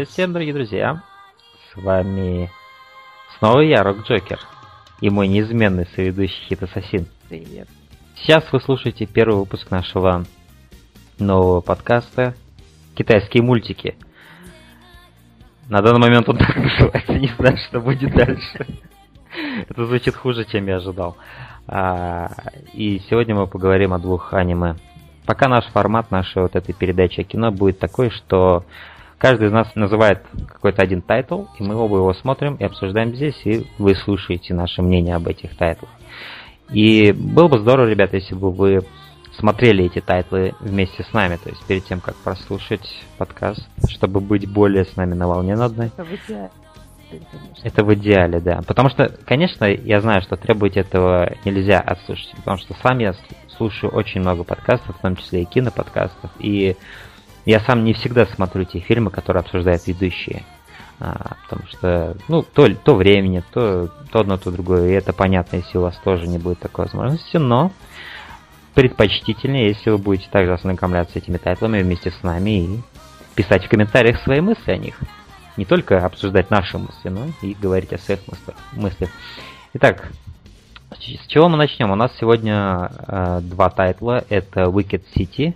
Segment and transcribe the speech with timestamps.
[0.00, 1.02] Привет всем, дорогие друзья!
[1.70, 2.50] С вами
[3.36, 4.40] снова я, Рок Джокер,
[5.02, 7.06] и мой неизменный соведущий Хит Ассасин.
[7.28, 7.68] Привет.
[8.16, 10.24] Сейчас вы слушаете первый выпуск нашего
[11.18, 12.34] нового подкаста
[12.94, 13.94] «Китайские мультики».
[15.68, 18.66] На данный момент он так называется, не знаю, что будет дальше.
[19.68, 21.18] Это звучит хуже, чем я ожидал.
[21.66, 22.30] А,
[22.72, 24.76] и сегодня мы поговорим о двух аниме.
[25.26, 28.64] Пока наш формат нашей вот этой передачи о кино будет такой, что
[29.20, 33.38] каждый из нас называет какой-то один тайтл, и мы оба его смотрим и обсуждаем здесь,
[33.44, 35.90] и вы слушаете наше мнение об этих тайтлах.
[36.72, 38.80] И было бы здорово, ребята, если бы вы
[39.38, 44.50] смотрели эти тайтлы вместе с нами, то есть перед тем, как прослушать подкаст, чтобы быть
[44.50, 45.88] более с нами на волне на одной.
[45.88, 46.50] Это в идеале,
[47.10, 47.60] конечно.
[47.62, 48.62] Это в идеале, да.
[48.66, 53.14] Потому что, конечно, я знаю, что требовать этого нельзя от слушателей, потому что сам я
[53.56, 56.76] слушаю очень много подкастов, в том числе и киноподкастов, и
[57.44, 60.44] я сам не всегда смотрю те фильмы, которые обсуждают ведущие.
[60.98, 64.90] А, потому что, ну, то, то времени, то, то одно, то другое.
[64.90, 67.38] И это понятно, если у вас тоже не будет такой возможности.
[67.38, 67.72] Но
[68.74, 72.80] предпочтительнее, если вы будете также ознакомляться с этими тайтлами вместе с нами и
[73.34, 74.98] писать в комментариях свои мысли о них.
[75.56, 78.20] Не только обсуждать наши мысли, но и говорить о своих
[78.72, 79.10] мыслях.
[79.74, 80.10] Итак,
[80.92, 81.90] с чего мы начнем?
[81.90, 84.24] У нас сегодня э, два тайтла.
[84.28, 85.54] Это Wicked City,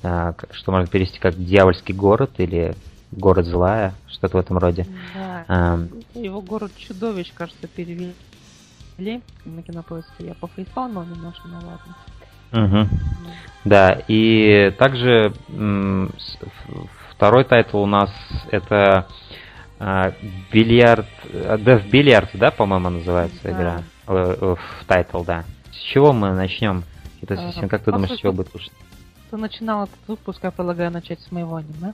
[0.00, 2.76] что можно перевести как Дьявольский город или
[3.12, 4.86] Город зла, что-то в этом роде.
[5.14, 5.44] Да.
[5.48, 8.14] Эм, Его город чудовищ, кажется, перевели
[9.44, 10.26] на кинопоиске.
[10.26, 12.66] Я пофейспалмлю немножко, ну ладно.
[12.66, 12.88] мгм.
[13.64, 15.32] Да, и также
[17.14, 18.10] второй тайтл у нас
[18.50, 19.08] это
[19.78, 20.12] а,
[20.52, 23.52] бильярд, Death Billiards, да, по-моему, называется Да.
[23.52, 23.82] игра.
[24.08, 25.44] Э, э, В тайтл, да.
[25.72, 26.84] С чего мы начнем?
[27.22, 28.70] Это А, совсем, как ты думаешь, с чего будет лучше?
[29.36, 31.92] Начинал этот выпуск, я предлагаю начать с моего аниме.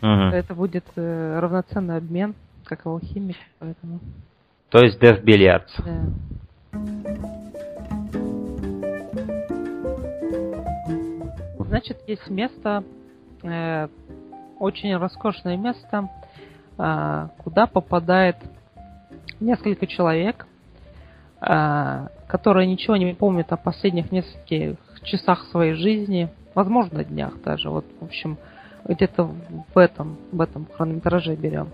[0.00, 0.34] Мгм.
[0.34, 2.34] Это будет э, равноценный обмен,
[2.64, 4.00] как алхимик, поэтому...
[4.70, 5.66] То есть Death Billiards.
[5.78, 6.02] Да.
[11.66, 12.84] Значит, есть место,
[13.42, 13.88] э,
[14.58, 16.08] очень роскошное место,
[16.78, 18.36] а, куда попадает
[19.40, 20.46] несколько человек,
[21.40, 27.70] а, которые ничего не помнят о последних нескольких часах своей жизни, возможно, днях даже.
[27.70, 28.36] Вот, в общем,
[28.86, 29.30] где-то
[29.74, 31.68] в этом, в этом хронометраже берем.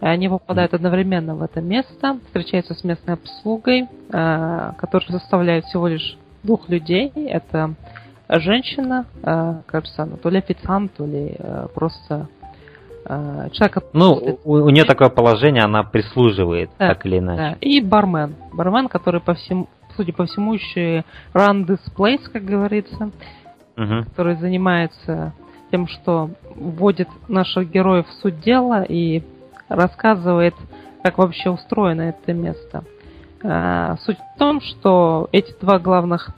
[0.00, 3.82] И они попадают одновременно в это место, встречаются с местной обслугой,
[4.12, 7.12] э, которая составляет всего лишь двух людей.
[7.14, 7.74] Это
[8.28, 12.28] женщина, э, кажется, она то ли официант, то ли э, просто
[13.04, 17.38] э, человек, Ну, у, у нее такое положение, она прислуживает, Да, так или иначе.
[17.40, 17.56] да.
[17.60, 18.34] И бармен.
[18.52, 21.02] Бармен, который по всему, судя по всему, еще и
[21.34, 23.10] run this place, как говорится,
[23.76, 24.04] Мгм.
[24.04, 25.32] который занимается
[25.70, 29.22] тем, что вводит наших героев в суть дела и
[29.68, 30.54] рассказывает,
[31.02, 32.84] как вообще устроено это место.
[33.42, 36.30] А, Суть в том, что эти два главных,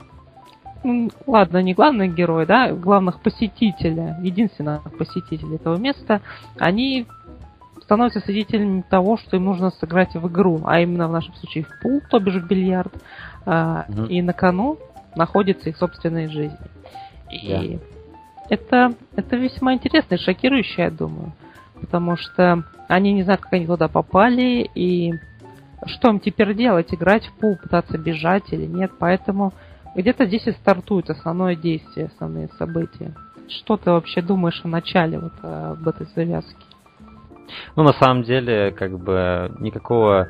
[0.83, 6.21] м, ладно, не главных героя, да, главных посетителя, единственных посетителей этого места,
[6.57, 7.05] они
[7.81, 11.81] становятся свидетелями того, что им нужно сыграть в игру, а именно в нашем случае в
[11.81, 12.93] пул, то бишь в бильярд,
[13.45, 14.05] Мгм.
[14.05, 14.79] и на кону
[15.15, 16.57] находится их собственная жизнь.
[17.31, 17.79] И
[18.49, 21.33] это, это весьма интересно и шокирующе, я думаю.
[21.79, 25.13] Потому что они не знают, как они туда попали, и
[25.85, 28.91] что им теперь делать, играть в пул, пытаться бежать или нет.
[28.99, 29.53] Поэтому
[29.95, 33.13] где-то здесь и стартует основное действие, основные события.
[33.47, 36.55] Что ты вообще думаешь о начале вот об этой завязке?
[37.75, 40.29] Ну, на самом деле, как бы, никакого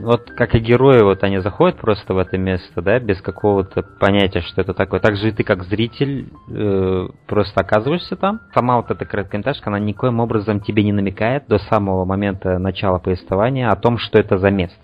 [0.00, 4.40] вот как и герои, вот они заходят просто в это место, да, без какого-то понятия,
[4.40, 5.00] что это такое.
[5.00, 8.40] Так же и ты как зритель э, просто оказываешься там.
[8.52, 13.68] Сама вот эта короткометражка, она никоим образом тебе не намекает до самого момента начала повествования
[13.68, 14.80] о том, что это за место.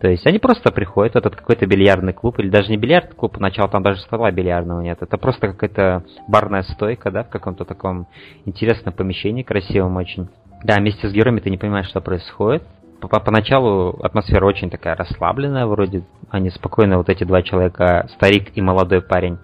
[0.00, 3.34] То есть они просто приходят в этот какой-то бильярдный клуб, или даже не бильярдный клуб,
[3.34, 4.98] поначалу там даже стола бильярдного нет.
[5.02, 8.06] Это просто какая-то барная стойка, да, в каком-то таком
[8.46, 10.28] интересном помещении, красивом очень.
[10.64, 12.62] Да, вместе с героями ты не понимаешь, что происходит.
[13.08, 19.02] Поначалу атмосфера очень такая расслабленная, вроде они спокойно, вот эти два человека, старик и молодой
[19.02, 19.38] парень,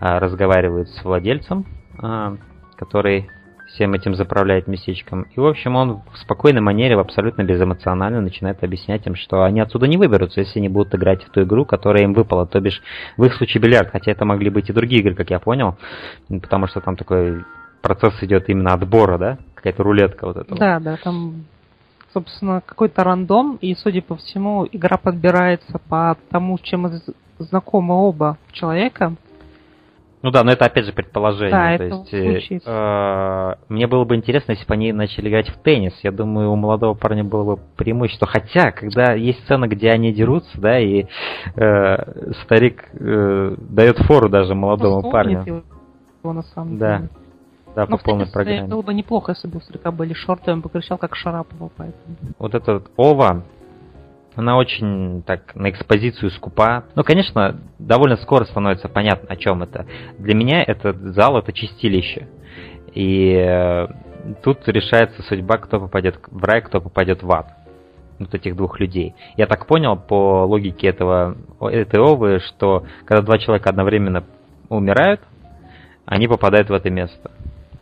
[0.00, 1.64] а, разговаривают с владельцем,
[1.98, 2.36] а,
[2.76, 3.28] который
[3.68, 5.22] всем этим заправляет местечком.
[5.34, 9.86] И, в общем, он в спокойной манере, абсолютно безэмоционально начинает объяснять им, что они отсюда
[9.86, 12.46] не выберутся, если они будут играть в ту игру, которая им выпала.
[12.46, 12.82] То бишь,
[13.16, 15.76] в их случае бильярд, хотя это могли быть и другие игры, как я понял,
[16.28, 17.44] потому что там такой
[17.82, 19.38] процесс идет именно отбора, да?
[19.54, 20.54] Какая-то рулетка вот эта.
[20.54, 21.44] Да, да, там
[22.16, 26.90] собственно, какой-то рандом, и, судя по всему, игра подбирается по тому, чем
[27.38, 29.16] знакомы оба человека.
[30.22, 31.50] Ну да, но это опять же предположение.
[31.50, 35.50] Да, То это есть, э, э, мне было бы интересно, если бы они начали играть
[35.50, 35.92] в теннис.
[36.02, 38.26] Я думаю, у молодого парня было бы преимущество.
[38.26, 41.04] Хотя, когда есть сцена, где они дерутся, да, и
[41.54, 45.44] э, старик э, дает фору даже молодому ну, парню.
[45.44, 46.96] Его, на самом да.
[46.96, 47.10] деле.
[47.76, 48.66] Да, Но, по полной программе.
[48.66, 52.16] Было бы неплохо, если бы у старика были шорты, он бы кричал, как Шарапова, поэтому.
[52.38, 53.44] Вот этот Ова,
[54.34, 56.84] она очень так на экспозицию скупа.
[56.94, 59.84] Ну, конечно, довольно скоро становится понятно, о чем это.
[60.18, 62.28] Для меня этот зал это чистилище.
[62.94, 63.88] И э,
[64.42, 67.48] тут решается судьба, кто попадет в рай, кто попадет в ад.
[68.18, 69.14] Вот этих двух людей.
[69.36, 74.24] Я так понял по логике этого этой овы, что когда два человека одновременно
[74.70, 75.20] умирают,
[76.06, 77.32] они попадают в это место.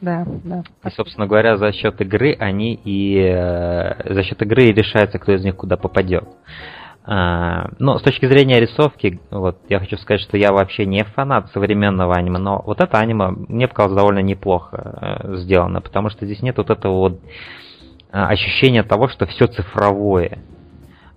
[0.01, 0.63] Да, да.
[0.85, 5.33] И, собственно говоря, за счет игры они и э, за счет игры и решается, кто
[5.33, 6.25] из них куда попадет.
[7.07, 11.51] А, но с точки зрения рисовки, вот я хочу сказать, что я вообще не фанат
[11.53, 16.41] современного аниме, но вот это аниме мне показалось довольно неплохо э, сделано, потому что здесь
[16.41, 20.39] нет вот этого вот э, ощущения того, что все цифровое.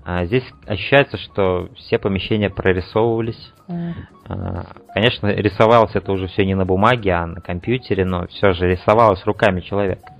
[0.10, 3.54] А здесь ощущается, что все помещения прорисовывались.
[3.68, 4.66] Mm.
[4.94, 9.26] Конечно, рисовалось это уже все не на бумаге, а на компьютере, но все же рисовалось
[9.26, 10.14] руками человека.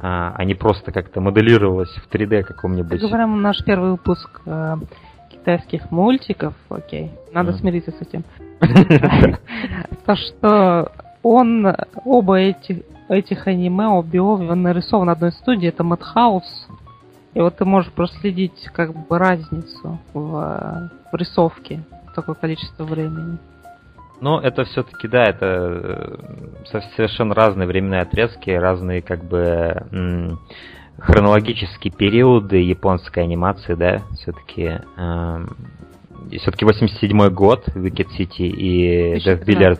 [0.00, 3.00] А, а не просто как-то моделировалось в 3D каком-нибудь.
[3.00, 4.74] Говорим, наш первый выпуск э,
[5.30, 7.58] китайских мультиков, окей, надо mm.
[7.58, 8.24] смириться с этим.
[10.04, 10.90] То, что
[11.22, 11.64] он,
[12.04, 12.78] оба этих,
[13.08, 16.42] этих аниме, обе обе, он нарисован одной студии, это Madhouse,
[17.36, 21.84] и вот ты можешь проследить как бы разницу в, в рисовке
[22.14, 23.36] такое количество времени.
[24.22, 26.16] Ну, это все-таки, да, это
[26.72, 30.38] э, совершенно разные временные отрезки, разные как бы
[30.98, 35.54] хронологические периоды японской анимации, да, все-таки эм,
[36.30, 39.78] все-таки 87 год Wicked City и Death Billiards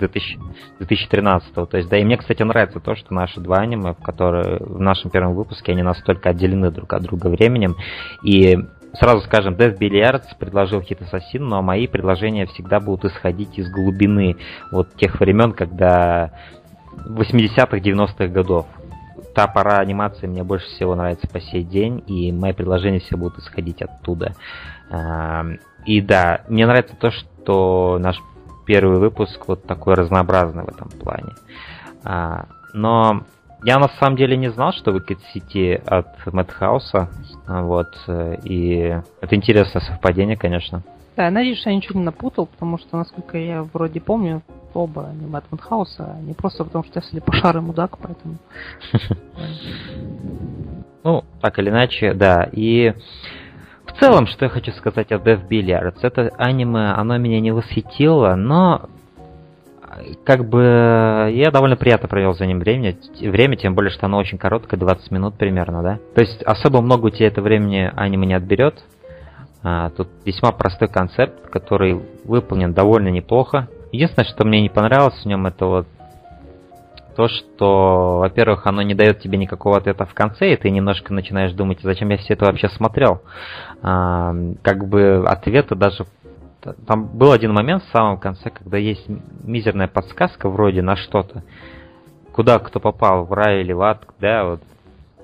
[0.78, 1.54] 2013.
[1.54, 4.80] То есть, да, и мне, кстати, нравится то, что наши два аниме, в которые в
[4.80, 7.76] нашем первом выпуске, они настолько отделены друг от друга временем.
[8.22, 8.56] И
[8.94, 14.36] сразу скажем, Death Billiards предложил Hit Assassin, но мои предложения всегда будут исходить из глубины
[14.70, 16.32] вот тех времен, когда
[17.06, 18.66] 80-х, 90-х годов.
[19.34, 23.38] Та пора анимации мне больше всего нравится по сей день, и мои предложения все будут
[23.38, 24.34] исходить оттуда.
[25.86, 28.20] И да, мне нравится то, что наш
[28.66, 31.32] первый выпуск вот такой разнообразный в этом плане.
[32.04, 33.22] А, но
[33.64, 37.08] я на самом деле не знал, что Wicked City от Madhouse.
[37.46, 37.94] Вот,
[38.44, 40.82] и это интересное совпадение, конечно.
[41.16, 44.42] Да, я надеюсь, что я ничего не напутал, потому что, насколько я вроде помню,
[44.74, 48.36] оба не от Madhouse, не просто потому, что я слепошарый мудак, поэтому...
[51.04, 52.48] Ну, так или иначе, да.
[52.50, 52.92] И
[53.96, 58.34] в целом, что я хочу сказать о Death Billiards, это аниме, оно меня не восхитило,
[58.34, 58.88] но
[60.24, 64.36] как бы я довольно приятно провел за ним время, время, тем более, что оно очень
[64.36, 65.98] короткое, 20 минут примерно, да.
[66.14, 68.84] То есть особо много у тебя это времени аниме не отберет.
[69.62, 73.68] А, тут весьма простой концепт, который выполнен довольно неплохо.
[73.92, 75.86] Единственное, что мне не понравилось в нем, это вот
[77.16, 81.52] то, что, во-первых, оно не дает тебе никакого ответа в конце, и ты немножко начинаешь
[81.52, 83.22] думать, зачем я все это вообще смотрел.
[83.82, 86.06] А, как бы ответа даже...
[86.86, 89.06] Там был один момент в самом конце, когда есть
[89.42, 91.44] мизерная подсказка вроде на что-то.
[92.32, 94.60] Куда кто попал, в рай или в ад, да, вот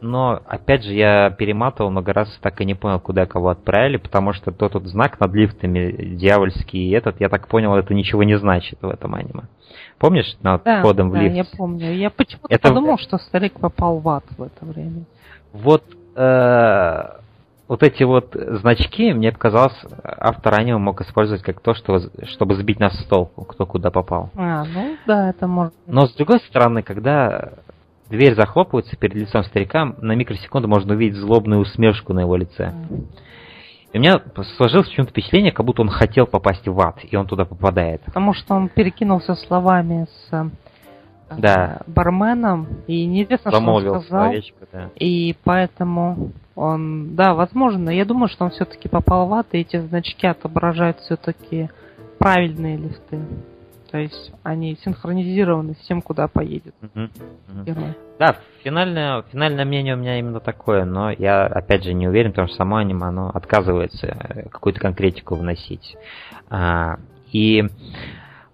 [0.02, 4.32] но опять же я перематывал много раз, так и не понял, куда кого отправили, потому
[4.32, 8.36] что тот тут знак над лифтами дьявольский, и этот, я так понял, это ничего не
[8.36, 9.44] значит в этом аниме.
[9.98, 11.36] Помнишь, над да, входом да, в лифт?
[11.36, 11.92] я помню.
[11.94, 12.68] Я почему-то это...
[12.68, 15.04] подумал, что старик попал в ад в это время.
[15.52, 15.84] Вот
[16.16, 17.02] э,
[17.68, 22.80] вот эти вот значки, мне показалось, автор аниме мог использовать как то, что, чтобы сбить
[22.80, 24.30] нас с толку, кто куда попал.
[24.34, 25.74] А, ну да, это может.
[25.86, 27.52] Но с другой стороны, когда
[28.12, 32.72] дверь захлопывается перед лицом старика, на микросекунду можно увидеть злобную усмешку на его лице.
[33.92, 34.20] И у меня
[34.56, 38.02] сложилось почему-то впечатление, как будто он хотел попасть в ад, и он туда попадает.
[38.04, 41.80] Потому что он перекинулся словами с э, Да.
[41.86, 44.26] барменом, и неизвестно, что он Замолвил сказал.
[44.26, 44.90] словечко, да.
[44.96, 49.78] И поэтому он, да, возможно, я думаю, что он все-таки попал в ад, и эти
[49.78, 51.68] значки отображают все-таки
[52.18, 53.20] правильные листы.
[53.92, 57.10] То есть они синхронизированы с тем, куда поедет мгм.
[57.66, 57.94] герой.
[58.18, 62.48] Да, финальное, финальное мнение у меня именно такое, но я опять же не уверен, потому
[62.48, 65.94] что само аниме оно отказывается э, какую-то конкретику вносить.
[66.48, 67.00] А,
[67.32, 67.64] и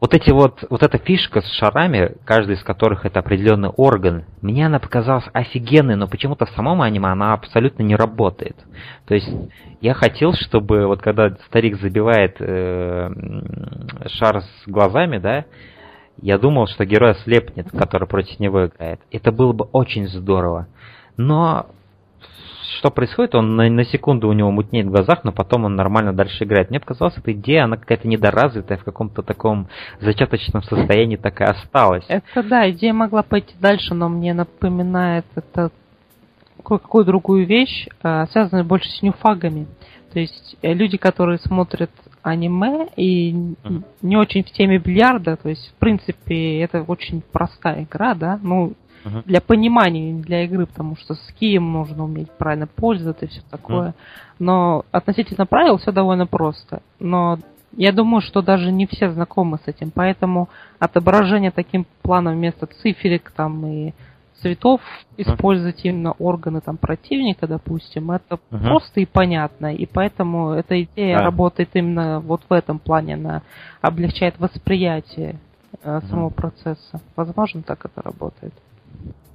[0.01, 4.67] вот эти вот, вот эта фишка с шарами, каждый из которых это определенный орган, мне
[4.67, 8.57] она показалась офигенной, но почему-то в самом аниме она абсолютно не работает.
[9.07, 9.29] То есть
[9.81, 13.11] я хотел, чтобы вот когда старик забивает э,
[14.07, 15.47] шар с глазами, да,
[16.21, 19.01] я думал, что герой ослепнет, который против него играет.
[19.11, 20.69] Это было бы очень здорово.
[21.17, 21.67] Но
[22.79, 23.35] что происходит?
[23.35, 26.71] Он на, на секунду у него мутнеет в глазах, но потом он нормально дальше играет.
[26.71, 29.69] Мне показалось, эта идея, она какая-то недоразвитая, в каком-то таком
[30.01, 32.05] зачаточном состоянии так и осталась.
[32.09, 35.71] Это да, идея могла пойти дальше, но мне напоминает это
[36.65, 39.67] кое-какую другую вещь, а, связанную больше с нюфагами.
[40.13, 41.91] То есть э, люди, которые смотрят
[42.23, 43.33] аниме и
[44.03, 48.75] не очень в теме бильярда, то есть, в принципе, это очень простая игра, да, ну,
[49.05, 49.23] Мгм.
[49.27, 53.43] для понимания, не для игры, потому что с кием нужно уметь правильно пользоваться и все
[53.51, 53.95] такое.
[54.39, 56.83] Но относительно правил все довольно просто.
[57.01, 57.39] Но
[57.73, 63.31] я думаю, что даже не все знакомы с этим, поэтому отображение таким планом вместо циферек
[63.33, 63.93] там и
[64.41, 64.81] цветов
[65.17, 68.65] использовать именно органы там противника, допустим, это Мгм.
[68.65, 71.25] просто и понятно, и поэтому эта идея Да.
[71.25, 73.43] работает именно вот в этом плане, она
[73.81, 75.39] облегчает восприятие
[75.83, 77.01] э, самого процесса.
[77.17, 78.55] Возможно, так это работает.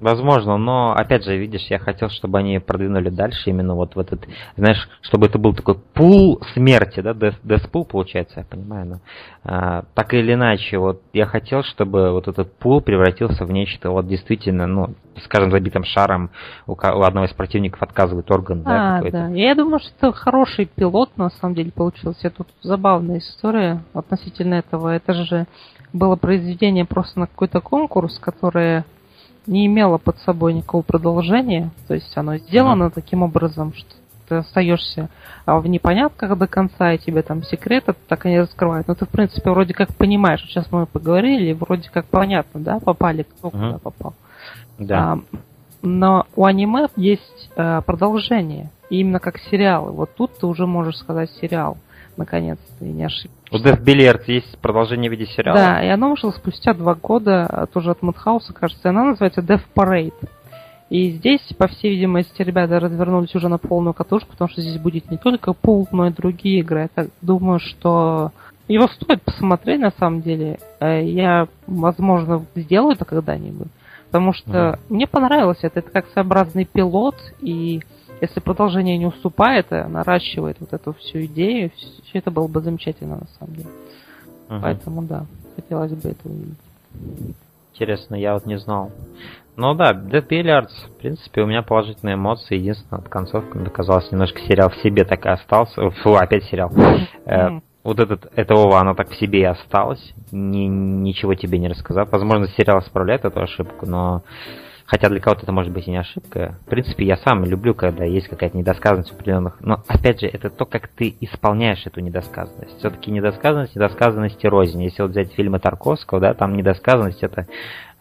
[0.03, 4.27] Возможно, но опять же, видишь, я хотел, чтобы они продвинули дальше именно вот в этот,
[4.57, 8.99] знаешь, чтобы это был такой пул смерти, да, Pool получается, я понимаю, но
[9.45, 14.05] а, так или иначе, вот я хотел, чтобы вот этот пул превратился в нечто вот
[14.05, 14.93] действительно, ну,
[15.23, 16.31] скажем, забитым шаром
[16.67, 19.17] у, у одного из противников отказывает орган, да, А, какой-то.
[19.17, 19.27] да.
[19.29, 22.29] Я думаю, что это хороший пилот, на самом деле, получился.
[22.29, 24.89] Тут забавная история относительно этого.
[24.89, 25.45] Это же
[25.93, 28.83] было произведение просто на какой-то конкурс, которое
[29.47, 31.71] не имело под собой никакого продолжения.
[31.87, 33.89] То есть оно сделано таким образом, что
[34.29, 35.09] ты остаешься
[35.45, 38.87] а, в непонятках до конца, и тебе там секреты так и не раскрывают.
[38.87, 43.23] Но ты, в принципе, вроде как понимаешь, сейчас мы поговорили, вроде как понятно, да, попали,
[43.23, 43.65] кто Мгм.
[43.67, 44.13] куда попал.
[44.79, 45.13] Да.
[45.13, 45.19] А,
[45.81, 49.91] но у аниме есть э, продолжение, и именно как сериалы.
[49.91, 51.77] Вот тут ты уже можешь сказать сериал,
[52.17, 53.29] наконец-то, и не ошибся.
[53.51, 55.57] У Death Billiard есть продолжение в виде сериала.
[55.57, 59.41] Да, и оно вышло спустя два года, а, тоже от Мудхауса, кажется, и она называется
[59.41, 60.13] Death Parade.
[60.89, 65.09] И здесь, по всей видимости, ребята развернулись уже на полную катушку, потому что здесь будет
[65.09, 66.81] не только пул, но и другие игры.
[66.81, 68.31] Я так думаю, что
[68.67, 70.59] его стоит посмотреть на самом деле.
[70.79, 73.69] Э, Я, возможно, сделаю это когда-нибудь.
[74.05, 75.79] Потому что мне понравилось это.
[75.79, 77.81] Это как своеобразный пилот, и
[78.23, 83.17] если продолжение не уступает, а наращивает вот эту всю идею, все это было бы замечательно
[83.17, 83.69] на самом деле.
[84.47, 84.61] Мгм.
[84.61, 85.25] Поэтому да,
[85.55, 87.35] хотелось бы это увидеть.
[87.73, 88.91] Интересно, я вот не знал.
[89.57, 92.55] Ну да, Dead Billiards, в принципе, у меня положительные эмоции.
[92.55, 95.89] Единственное, от концовка мне казалось, немножко сериал в себе так и остался.
[95.89, 96.71] Фу, опять сериал.
[97.25, 97.59] Э.
[97.83, 102.09] Вот этот, это ова, оно так в себе и осталось, ни- ничего тебе не рассказав.
[102.13, 104.23] Возможно, сериал исправляет эту ошибку, но
[104.85, 106.57] хотя для кого-то это может быть и не ошибка.
[106.65, 109.57] В принципе, я сам люблю, когда есть какая-то недосказанность в определенных...
[109.61, 112.77] Но, опять же, это то, как ты исполняешь эту недосказанность.
[112.79, 114.83] Все-таки недосказанность, недосказанность и рознь.
[114.83, 117.47] Если вот взять фильмы Тарковского, да, там недосказанность это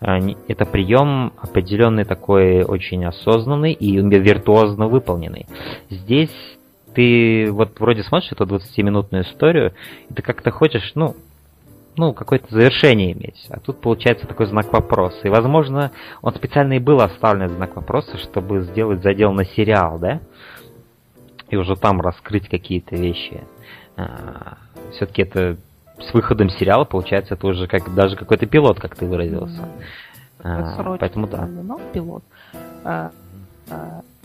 [0.01, 5.47] э, это прием определенный такой очень осознанный и виртуозно выполненный.
[5.91, 6.31] Здесь
[6.95, 9.73] ты вот вроде смотришь эту 20-минутную историю,
[10.11, 11.17] и ты как-то хочешь, ну,
[11.97, 13.47] ну, какое-то завершение иметь.
[13.51, 15.19] А тут получается такой знак вопроса.
[15.25, 20.21] И, возможно, он специально и был оставлен знак вопроса, чтобы сделать задел на сериал, да?
[21.51, 23.43] И уже там раскрыть какие-то вещи.
[24.93, 25.59] Все-таки это
[25.99, 29.69] с выходом сериала, получается, это уже как даже какой-то пилот, как ты выразился.
[30.39, 31.47] Такой А, поэтому да.
[31.47, 32.25] Ну, пилот.
[32.85, 33.13] А, А,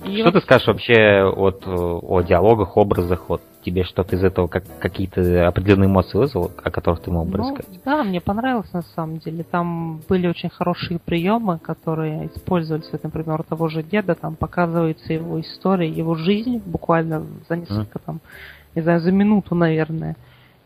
[0.06, 0.34] и что вот...
[0.36, 5.90] ты скажешь вообще от, о диалогах, образах, вот тебе что-то из этого, как, какие-то определенные
[5.90, 7.82] эмоции вызвало, о которых ты мог бы ну, рассказать?
[7.84, 9.44] Да, мне понравилось на самом деле.
[9.44, 15.42] Там были очень хорошие приемы, которые использовались, например, у того же деда, там показывается его
[15.42, 18.02] история, его жизнь буквально за несколько mm.
[18.06, 18.20] там,
[18.76, 20.16] не знаю, за минуту, наверное.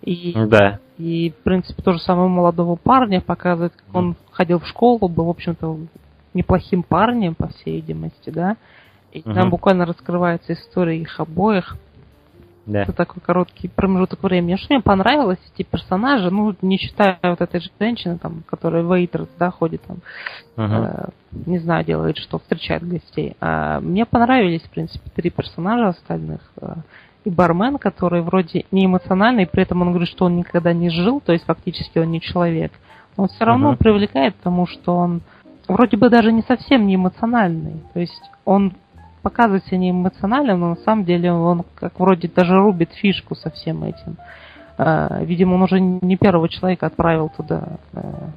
[0.02, 0.80] И, да.
[0.98, 5.26] и, в принципе, то же самое молодого парня показывает, как он ходил в школу, был,
[5.26, 5.78] в общем-то,
[6.34, 8.58] неплохим парнем, по всей видимости, да.
[9.12, 9.34] И угу.
[9.34, 11.78] там буквально раскрывается история их обоих.
[12.66, 12.84] Да.
[12.84, 14.56] Это такой короткий промежуток времени.
[14.56, 19.50] Что мне понравилось, эти персонажи, ну, не считая вот этой женщины, там, которая вейтер, да,
[19.50, 19.98] ходит там,
[20.56, 20.74] угу.
[20.74, 21.10] э,
[21.48, 23.36] не знаю, делает что, встречает гостей.
[23.42, 26.40] А мне понравились, в принципе, три персонажа остальных.
[26.62, 26.76] Э,
[27.24, 31.22] и бармен, который вроде не эмоциональный, при этом он говорит, что он никогда не жил,
[31.22, 32.72] то есть фактически он не человек.
[33.18, 33.78] Но он все равно uh-huh.
[33.78, 35.22] привлекает, потому что он
[35.74, 37.84] вроде бы даже не совсем не эмоциональный.
[37.94, 38.74] То есть он
[39.22, 43.50] показывает себя не эмоциональным, но на самом деле он как вроде даже рубит фишку со
[43.50, 44.18] всем этим.
[44.78, 47.78] Uh, видимо, он уже не первого человека отправил туда.
[47.94, 48.30] Uh,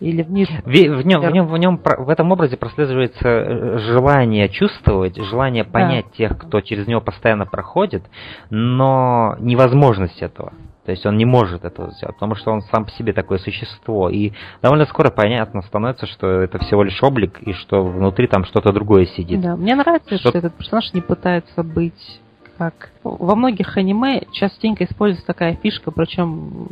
[0.00, 0.48] или вниз.
[0.64, 5.64] В, в нем, в нем, в нем, в этом образе прослеживается э, желание чувствовать, желание
[5.64, 6.16] понять да.
[6.16, 8.02] тех, кто через него постоянно проходит,
[8.48, 10.54] но невозможность этого.
[10.90, 14.10] То есть он не может этого сделать, потому что он сам по себе такое существо.
[14.10, 18.72] И довольно скоро понятно становится, что это всего лишь облик, и что внутри там что-то
[18.72, 19.40] другое сидит.
[19.40, 22.20] Да, мне нравится, что, что этот персонаж не пытается быть
[22.58, 22.90] как...
[23.04, 26.70] Во многих аниме частенько используется такая фишка, причем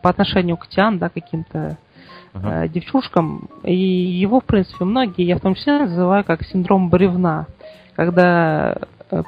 [0.00, 1.76] по отношению к Тян, да, каким-то
[2.32, 2.68] uh-huh.
[2.68, 3.50] девчушкам.
[3.64, 7.48] И его, в принципе, многие, я в том числе называю как синдром бревна.
[7.96, 8.78] Когда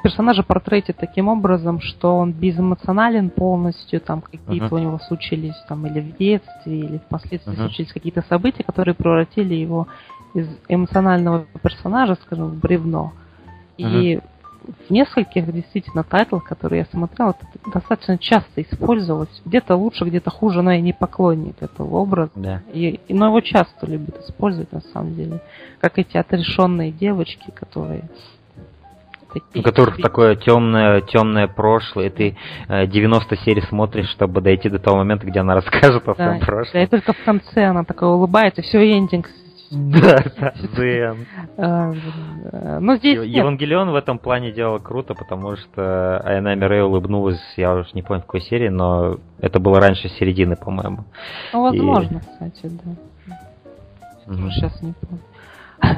[0.03, 4.75] персонажа портретит таким образом, что он безэмоционален полностью, там какие-то uh-huh.
[4.75, 7.67] у него случились там или в детстве, или впоследствии uh-huh.
[7.67, 9.87] случились какие-то события, которые превратили его
[10.33, 13.13] из эмоционального персонажа, скажем, в бревно.
[13.77, 14.23] И uh-huh
[14.87, 19.41] в нескольких действительно тайтлах, которые я смотрел, это достаточно часто использовалось.
[19.45, 22.31] Где-то лучше, где-то хуже, но я не поклонник этого образа.
[22.35, 22.61] Да.
[22.73, 25.41] И, но его часто любят использовать на самом деле.
[25.79, 28.03] Как эти отрешенные девочки, которые
[29.55, 34.79] у которых такое темное, темное прошлое, и ты э, 90 серий смотришь, чтобы дойти до
[34.79, 36.73] того момента, где она расскажет о да, своем прошлом.
[36.73, 39.27] Да, и только в конце она такая улыбается, все, эндинг
[39.71, 40.21] да,
[40.75, 41.15] да.
[41.57, 41.93] А,
[42.81, 47.89] ну, здесь Евангелион в этом плане делал круто, потому что Айнами Рэй улыбнулась, я уже
[47.93, 51.05] не помню в какой серии, но это было раньше середины, по-моему.
[51.53, 54.39] Ну, возможно, кстати, да.
[54.49, 55.23] Сейчас не помню.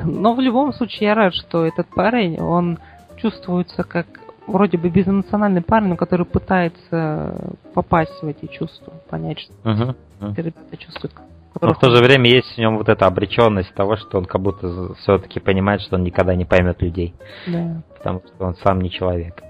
[0.05, 2.77] Но в любом случае я рад, что этот парень, он
[3.23, 4.05] чувствуется как
[4.45, 9.95] вроде бы безэмоциональный парень, который пытается попасть в эти чувства, понять, что uh-huh.
[10.35, 11.13] ребята чувствуют
[11.61, 14.41] но в то же время есть в нем вот эта обреченность того, что он как
[14.41, 17.13] будто все-таки понимает, что он никогда не поймет людей.
[17.45, 17.83] Да.
[17.95, 19.43] Потому что он сам не человек.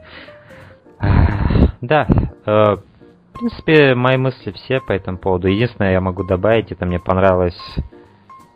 [1.81, 2.07] Да.
[2.45, 5.47] Э, в принципе, мои мысли все по этому поводу.
[5.47, 7.57] Единственное, я могу добавить, это мне понравилось,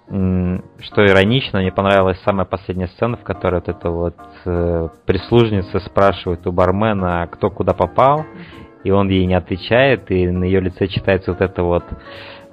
[0.09, 4.15] что иронично, мне понравилась самая последняя сцена, в которой вот эта вот
[4.45, 8.25] э, прислужница спрашивает у бармена, кто куда попал,
[8.85, 11.83] и он ей не отвечает, и на ее лице читается вот это вот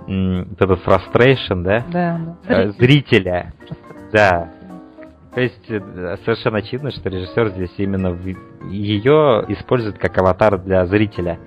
[0.07, 1.85] вот этот frustration, да?
[1.91, 2.37] Да.
[2.47, 3.53] Э, зрителя.
[4.13, 4.51] Да.
[5.35, 8.19] То есть э, совершенно очевидно, что режиссер здесь именно
[8.69, 11.39] ее использует как аватар для зрителя,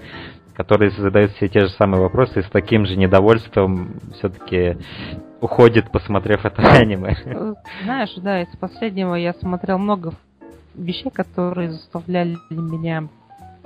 [0.55, 4.77] который задает все те же самые вопросы и с таким же недовольством все-таки
[5.41, 7.15] уходит, посмотрев это аниме.
[7.83, 10.13] Знаешь, да, из последнего я смотрел много
[10.75, 13.07] вещей, которые заставляли меня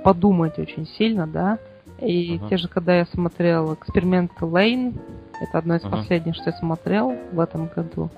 [0.02, 1.58] подумать очень сильно, да.
[2.00, 2.48] И uh-huh.
[2.48, 4.94] те же, когда я смотрел эксперимент Лейн,
[5.40, 5.90] это одно из uh-huh.
[5.90, 8.10] последних, что я смотрел в этом году,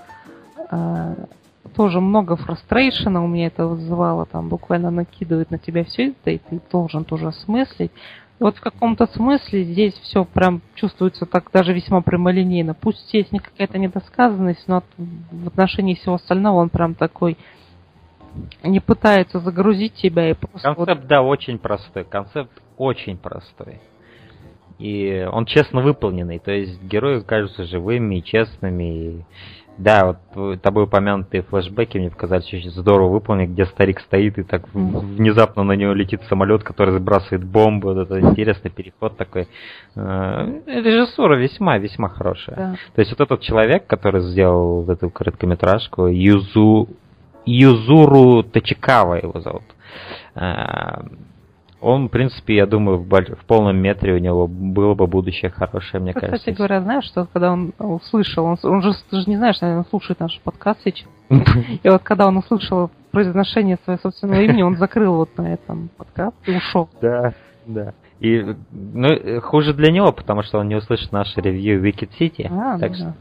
[0.71, 1.14] а,
[1.75, 6.38] тоже много фрустрейшена у меня это вызывало, там буквально накидывает на тебя все это, и
[6.38, 7.90] ты должен тоже осмыслить.
[8.44, 12.74] Вот в каком-то смысле здесь все прям чувствуется так даже весьма прямолинейно.
[12.74, 17.38] Пусть есть какая-то недосказанность, но в отношении всего остального он прям такой
[18.62, 20.74] не пытается загрузить тебя и просто...
[20.74, 21.07] Концепт, вот...
[21.07, 22.04] да, очень простой.
[22.04, 23.80] Концепт очень простой.
[24.78, 26.38] И он честно выполненный.
[26.38, 28.83] То есть герои кажутся живыми и честными.
[28.83, 29.24] И...
[29.77, 34.63] Да, вот тобой упомянутые флешбеки мне показались очень здорово выполнены, где старик стоит и так
[34.73, 37.93] внезапно на него летит самолет, который сбрасывает бомбу.
[37.93, 39.49] Вот это интересный переход такой.
[39.97, 42.57] Э, режиссура весьма, весьма хорошая.
[42.57, 42.77] Да.
[42.95, 46.89] То есть вот этот человек, который сделал эту короткометражку, Юзу
[47.47, 49.65] Юзуру Тачикава его зовут.
[51.85, 55.51] Он, в принципе, я думаю, в, боль- в полном метре у него было бы будущее
[55.51, 56.53] хорошее, мне Кстати кажется.
[56.53, 60.18] говоря, знаешь, что когда он услышал, он, он же, ты же не знаешь, наверное, слушает
[60.20, 61.09] наш подкаст сейчас.
[61.29, 66.37] И вот когда он услышал произношение своего собственного имени, он закрыл вот на этом подкаст
[66.47, 66.88] и ушел.
[67.01, 67.35] Да,
[67.66, 67.92] да.
[68.20, 68.42] И,
[68.73, 72.47] ну, э, хуже для него, потому что он не услышит наше ревью Wicked City.
[72.51, 73.14] А, так ну что, да.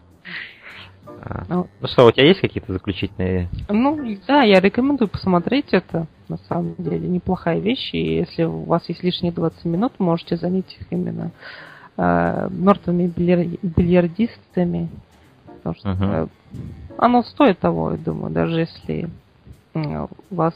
[1.25, 1.43] А.
[1.47, 1.67] Ну.
[1.79, 3.49] ну что, у тебя есть какие-то заключительные?
[3.69, 6.07] Ну, да, я рекомендую посмотреть это.
[6.27, 7.93] На самом деле, неплохая вещь.
[7.93, 11.31] И если у вас есть лишние 20 минут, можете занять их именно
[11.97, 14.89] э, мертвыми бильяр- бильярдистами.
[15.63, 16.27] Потому что э,
[16.97, 19.09] оно стоит того, я думаю, даже если
[20.29, 20.53] вас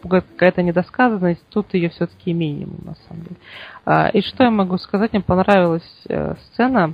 [0.00, 3.36] пугает какая-то недосказанность, тут ее все-таки минимум, на самом деле.
[3.84, 6.92] А, и что я могу сказать, мне понравилась э, сцена,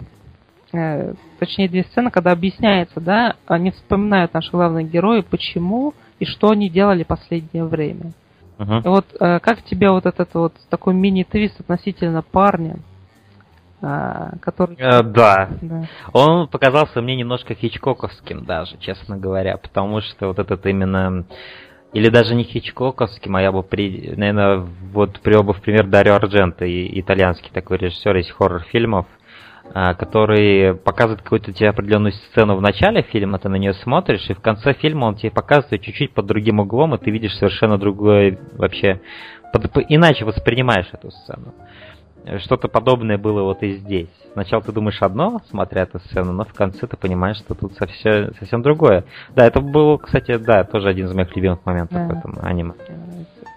[0.77, 6.51] э, точнее две сцены, когда объясняется, да, они вспоминают наши главные герои, почему и что
[6.51, 8.13] они делали последнее время.
[8.59, 12.79] И вот э, как тебе вот этот вот такой мини-твист относительно парня,
[13.83, 14.77] а, который...
[14.79, 15.85] Э, да, Да.
[16.13, 21.27] Он показался мне немножко хичкоковским даже, честно говоря, потому что вот этот именно...
[21.93, 26.15] Или даже не хичкоковским, а я бы, при, наверное, вот привел бы в пример Дарио
[26.15, 29.07] Ардженто, и- итальянский такой режиссер из хоррор-фильмов,
[29.73, 34.41] который показывает какую-то тебе определенную сцену в начале фильма, ты на нее смотришь, и в
[34.41, 39.01] конце фильма он тебе показывает чуть-чуть под другим углом, и ты видишь совершенно другое вообще...
[39.53, 41.55] под- по- иначе воспринимаешь эту сцену.
[42.39, 44.09] Что-то подобное было вот и здесь.
[44.33, 48.35] Сначала ты думаешь одно, смотря эту сцену, но в конце ты понимаешь, что тут совсем,
[48.39, 49.05] совсем другое.
[49.37, 52.07] Да, это был, кстати, да, тоже один из моих любимых моментов Да.
[52.07, 52.73] в этом аниме.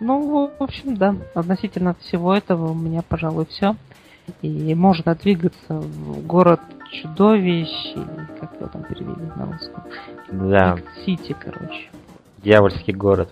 [0.02, 1.16] Ну, в общем, да.
[1.34, 3.76] Относительно всего этого у меня, пожалуй, все.
[4.42, 6.60] И можно двигаться в город
[6.92, 9.84] чудовищ, или как его там перевели на русском.
[10.32, 11.90] Да, Сити, короче.
[12.44, 13.30] дьявольский город.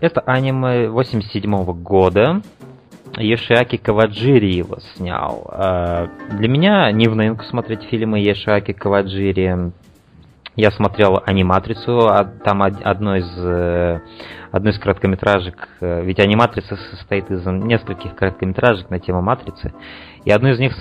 [0.00, 2.42] Это аниме 87 года.
[3.16, 5.46] Йошиаки Каваджири его снял.
[5.48, 6.08] А,
[6.38, 9.72] Для меня не в новинку смотреть фильмы Йошиаки Каваджири.
[10.54, 14.00] Я смотрел аниматрицу, а там од- одно из, э,
[14.50, 19.72] одно из короткометражек, э, ведь аниматрица состоит из нескольких короткометражек на тему матрицы,
[20.24, 20.74] и одну из них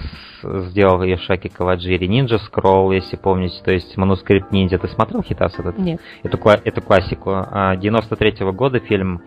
[0.44, 4.78] сделал Йошаки Каваджири, Ninja Scroll, если помните, то есть манускрипт ниндзя.
[4.78, 5.78] Ты смотрел Хитас этот?
[5.78, 6.02] Нет.
[6.24, 7.32] эту, эту классику.
[7.32, 9.22] А, 93 года фильм.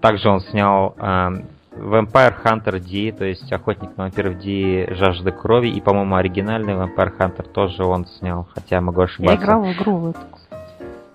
[0.00, 1.32] Также он снял а,
[1.76, 5.68] Vampire Hunter D, то есть Охотник на вампиров D, Жажда крови.
[5.68, 9.42] И, по-моему, оригинальный Vampire Hunter тоже он снял, хотя могу Я ошибаться.
[9.42, 10.20] играл в игру в эту.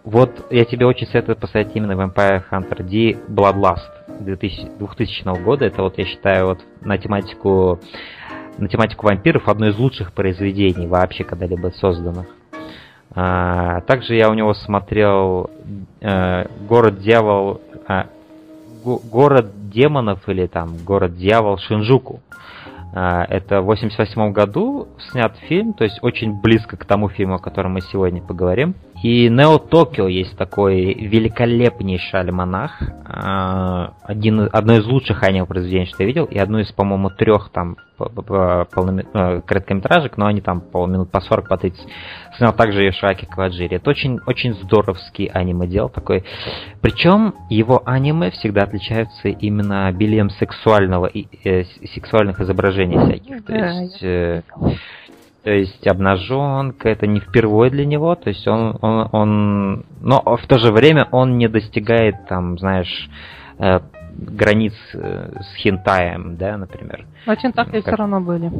[0.03, 3.89] Вот я тебе очень советую посмотреть именно Vampire Hunter D Bloodlust
[4.21, 5.65] 2000, 2000 года.
[5.65, 7.79] Это вот, я считаю, вот на тематику
[8.57, 12.25] на тематику вампиров одно из лучших произведений вообще когда-либо созданных.
[13.13, 15.49] А, также я у него смотрел
[16.01, 18.07] э, Город дьявол, а,
[18.95, 22.21] Город демонов или там Город дьявол Шинджуку.
[22.93, 27.39] А, это в 88 году снят фильм, то есть очень близко к тому фильму, о
[27.39, 28.75] котором мы сегодня поговорим.
[29.03, 32.81] И Нео Токио есть такой великолепнейший альманах.
[33.05, 37.49] а, Один, одно из лучших аниме произведений, что я видел, и одно из, по-моему, трех
[37.51, 41.79] там полноме- э, короткометражек, но они там полминут по 40, по 30.
[42.37, 43.77] Снял также Йошаки Каваджири.
[43.77, 46.23] Это очень, очень здоровский аниме дел такой.
[46.81, 53.45] Причем его аниме всегда отличаются именно обилием сексуального и э, сексуальных изображений всяких.
[53.45, 54.41] То есть, э,
[55.47, 60.45] то есть обнаженка это не впервые для него, то есть он, он, он, но в
[60.45, 63.09] то же время он не достигает там, знаешь,
[63.57, 63.79] э,
[64.17, 67.05] границ э, с хентаем, да, например.
[67.25, 68.51] Но тентакли Как- все равно были.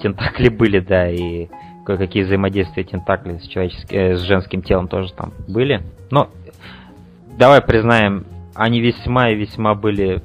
[0.00, 1.48] Тентакли были, да, и
[1.84, 5.82] кое-какие взаимодействия тентаклей с, человеческим, э, с женским телом тоже там были.
[6.12, 6.28] Но
[7.36, 10.22] давай признаем, они весьма и весьма были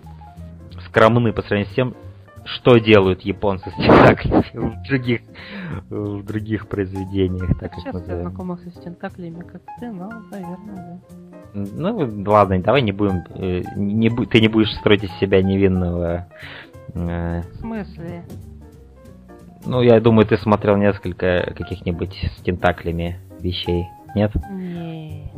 [0.85, 1.95] скромны по сравнению с тем,
[2.55, 5.21] что делают японцы с тентаклями в других,
[5.89, 8.21] в других произведениях, так Сейчас я назовем.
[8.21, 10.99] знакомился с тентаклями, как ты, но, наверное, да.
[11.53, 16.27] Ну, ладно, давай не будем, э, не, ты не будешь строить из себя невинного.
[16.93, 18.23] э, В смысле?
[19.65, 24.31] ну, я думаю, ты смотрел несколько каких-нибудь с тентаклями вещей, нет?
[24.51, 25.31] Не.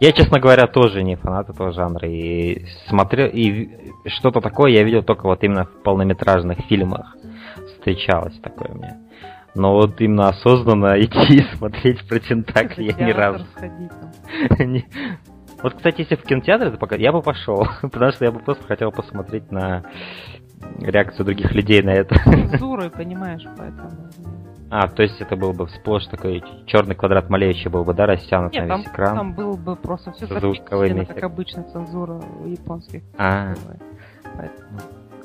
[0.00, 2.08] Я, честно говоря, тоже не фанат этого жанра.
[2.08, 7.16] И смотрел, и что-то такое я видел только вот именно в полнометражных фильмах.
[7.66, 8.98] Встречалось такое мне.
[9.54, 13.44] Но вот именно осознанно идти и смотреть про тентакли я ни разу.
[15.62, 18.92] Вот, кстати, если в кинотеатре это я бы пошел, потому что я бы просто хотел
[18.92, 19.82] посмотреть на
[20.78, 22.16] реакцию других людей на это.
[22.16, 23.90] Цензурой, понимаешь, поэтому.
[24.76, 28.52] А, то есть это был бы сплошь такой черный квадрат малеющий был бы, да, растянут
[28.54, 29.16] Нет, на там, весь экран?
[29.16, 30.26] там был бы просто все
[31.04, 31.14] эффект.
[31.14, 33.02] как обычно, цензура японских.
[33.16, 33.54] А,
[34.36, 34.80] Поэтому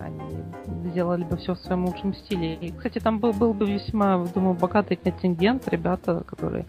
[0.09, 2.55] они сделали бы все в своем лучшем стиле.
[2.55, 6.65] И, кстати, там был, был бы весьма, думаю, богатый контингент, ребята, которые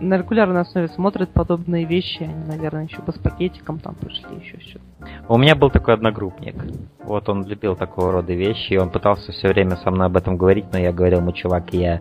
[0.00, 2.22] на регулярной основе смотрят подобные вещи.
[2.22, 4.84] Они, наверное, еще бы с пакетиком там пришли, еще что-то.
[5.28, 6.56] У меня был такой одногруппник.
[7.04, 10.36] Вот он любил такого рода вещи, и он пытался все время со мной об этом
[10.36, 12.00] говорить, но я говорил ему, чувак, я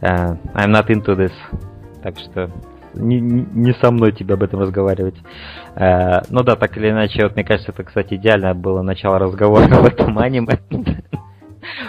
[0.00, 1.32] э, I'm not into this.
[2.02, 2.50] Так что
[2.94, 5.16] не, не со мной тебе об этом разговаривать.
[5.74, 9.64] Э, ну да, так или иначе, вот мне кажется, это, кстати, идеально было начало разговора
[9.78, 10.58] об этом аниме.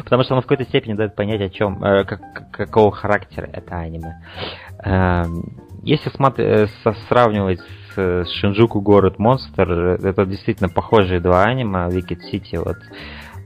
[0.03, 3.75] Потому что оно в какой-то степени дает понять, о чем, э, как- какого характера это
[3.77, 4.21] аниме.
[4.83, 5.43] Эм,
[5.83, 6.67] Если смотри- э,
[7.07, 7.59] сравнивать
[7.95, 12.77] с, Шинджуку Город Монстр, э, это действительно похожие два аниме, Wicked City, вот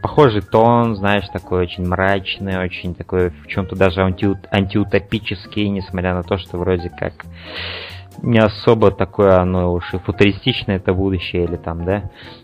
[0.06, 6.22] похожий тон, знаешь, такой очень мрачный, очень такой в чем-то даже анти- антиутопический, несмотря на
[6.22, 7.26] то, что вроде как
[8.22, 12.04] не особо такое оно уж и футуристичное это будущее или там, да,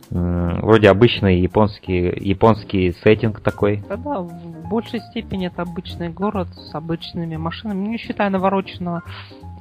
[0.10, 3.84] вроде обычный японский, японский сеттинг такой.
[3.88, 7.88] Да-да, в большей степени это обычный город с обычными машинами.
[7.90, 9.04] Не считая навороченного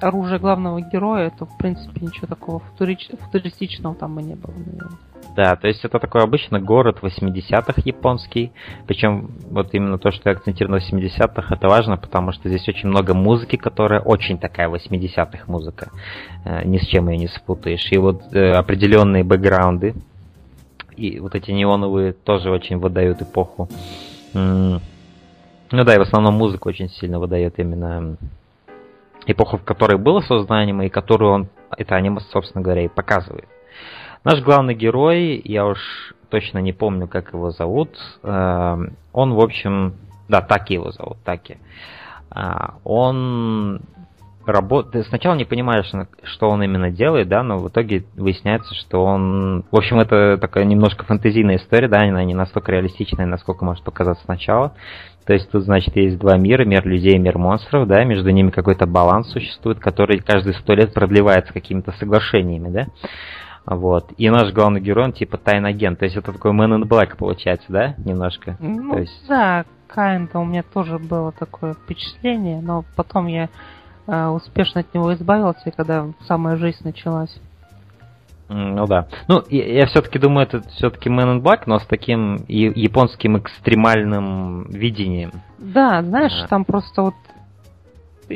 [0.00, 4.98] оружия главного героя, то, в принципе, ничего такого футурич- футуристичного там и не было, наверное.
[5.36, 8.52] Да, то есть это такой обычный город 80-х японский.
[8.86, 12.88] Причем вот именно то, что я акцентирую на 80-х, это важно, потому что здесь очень
[12.88, 15.90] много музыки, которая очень такая 80-х музыка.
[16.44, 17.92] Э, Ни с чем ее не спутаешь.
[17.92, 19.94] И вот э, определенные бэкграунды,
[20.96, 23.68] и вот эти неоновые тоже очень выдают эпоху.
[25.72, 28.16] Ну да, и в основном музыка очень сильно выдает именно
[29.26, 33.48] эпоху, в которой было создано аниме, и которую он, это аниме, собственно говоря, и показывает.
[34.24, 39.94] Наш главный герой, я уж точно не помню, как его зовут, эм, он, в общем,
[40.28, 41.58] да, Таки его зовут, Таки.
[42.30, 43.82] А, Он
[44.46, 45.06] работает...
[45.06, 45.90] Сначала не понимаешь,
[46.24, 49.64] что он именно делает, да, но в итоге выясняется, что он...
[49.70, 54.24] В общем, это такая немножко фэнтезийная история, да, она не настолько реалистичная, насколько может показаться
[54.24, 54.74] сначала.
[55.30, 58.50] То есть тут, значит, есть два мира, мир людей и мир монстров, да, между ними
[58.50, 62.86] какой-то баланс существует, который каждые сто лет продлевается какими-то соглашениями, да.
[63.64, 64.10] Вот.
[64.16, 66.00] И наш главный герой, он типа тайный агент.
[66.00, 68.56] То есть это такой Man in Black получается, да, немножко?
[68.58, 73.48] Ну, То есть- да, Каинта у меня тоже было такое впечатление, но потом я
[74.08, 77.40] э, успешно от него избавился, когда самая жизнь началась.
[78.52, 79.06] Ну да.
[79.28, 85.30] Ну, я, все-таки думаю, это все-таки Man in Black, но с таким японским экстремальным видением.
[85.58, 86.48] Да, знаешь, Ага.
[86.48, 87.14] там просто вот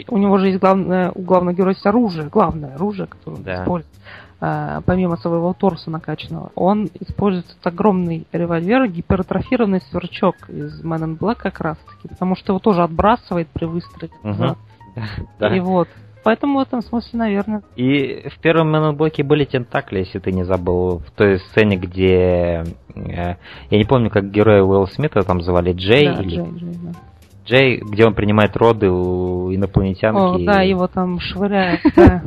[0.09, 3.63] у него же есть главное, у главного героя есть оружие, главное оружие, которое он Да.
[3.63, 3.95] использует.
[4.41, 11.19] А, помимо своего торса накачанного, он использует этот огромный револьвер, гипертрофированный сверчок из Man in
[11.19, 14.13] Black как раз таки, потому что его тоже отбрасывает при выстреле.
[14.23, 14.57] Мгм.
[15.55, 15.89] И вот.
[16.25, 21.01] Поэтому в этом смысле, наверное, И в первом Black были тентакли, если ты не забыл,
[21.01, 22.65] в той сцене, где...
[22.97, 23.37] э,
[23.71, 26.37] я не помню, как героя Уилла Смита там звали, Джей да, или...
[26.37, 26.93] Джей, Джей, да.
[27.47, 30.47] Джей, где он принимает роды у О, инопланетянки.
[30.47, 31.81] да, его там швыряют.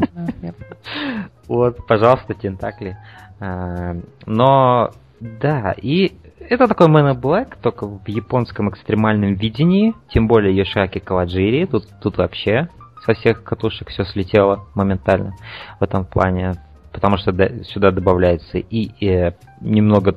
[1.47, 2.97] Вот, пожалуйста, тентакли.
[3.39, 6.11] А, Но, да, и
[6.49, 11.85] это такой Man in Black, только в японском экстремальном видении, тем более Йошаки Каваджири, тут,
[12.01, 12.67] тут вообще
[13.07, 15.33] со всех катушек все слетело моментально
[15.79, 16.55] в этом плане,
[16.91, 20.15] потому что да- сюда добавляется и, э, немного,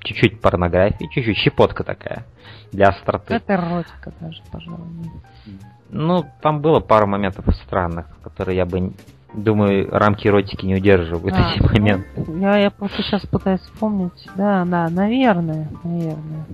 [0.00, 2.24] чуть-чуть порнографии, чуть-чуть щепотка такая
[2.72, 3.34] для остроты.
[3.34, 4.80] Это эротика даже, пожалуй.
[5.90, 8.94] Ну, там было пару моментов странных, которые я бы,
[9.34, 12.24] думаю, рамки эротики не удерживают А, эти ну, моменты.
[12.40, 14.26] Я, я просто сейчас пытаюсь вспомнить.
[14.34, 16.46] Да, да, наверное, наверное.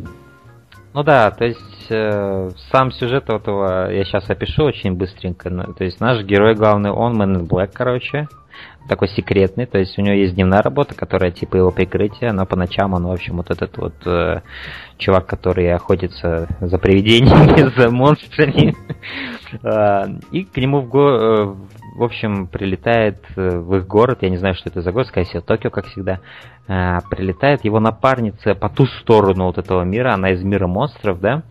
[0.95, 5.51] Ну да, то есть э, сам сюжет этого я сейчас опишу очень быстренько.
[5.51, 8.27] Ну, То есть наш герой главный, он Man in короче,
[8.89, 12.57] такой секретный, то есть у него есть дневная работа, которая типа его прикрытие, но по
[12.57, 14.41] ночам он, в общем, вот этот вот э,
[14.97, 18.75] чувак, который охотится за привидениями, за монстрами.
[19.63, 21.55] А, И к нему в, го- э,
[21.99, 25.27] в общем, прилетает э, в их город, я не знаю, что это за город, скорее
[25.27, 26.21] всего, Токио, как всегда,
[26.69, 31.43] а, прилетает его напарница по ту сторону вот этого мира, она из мира монстров, да,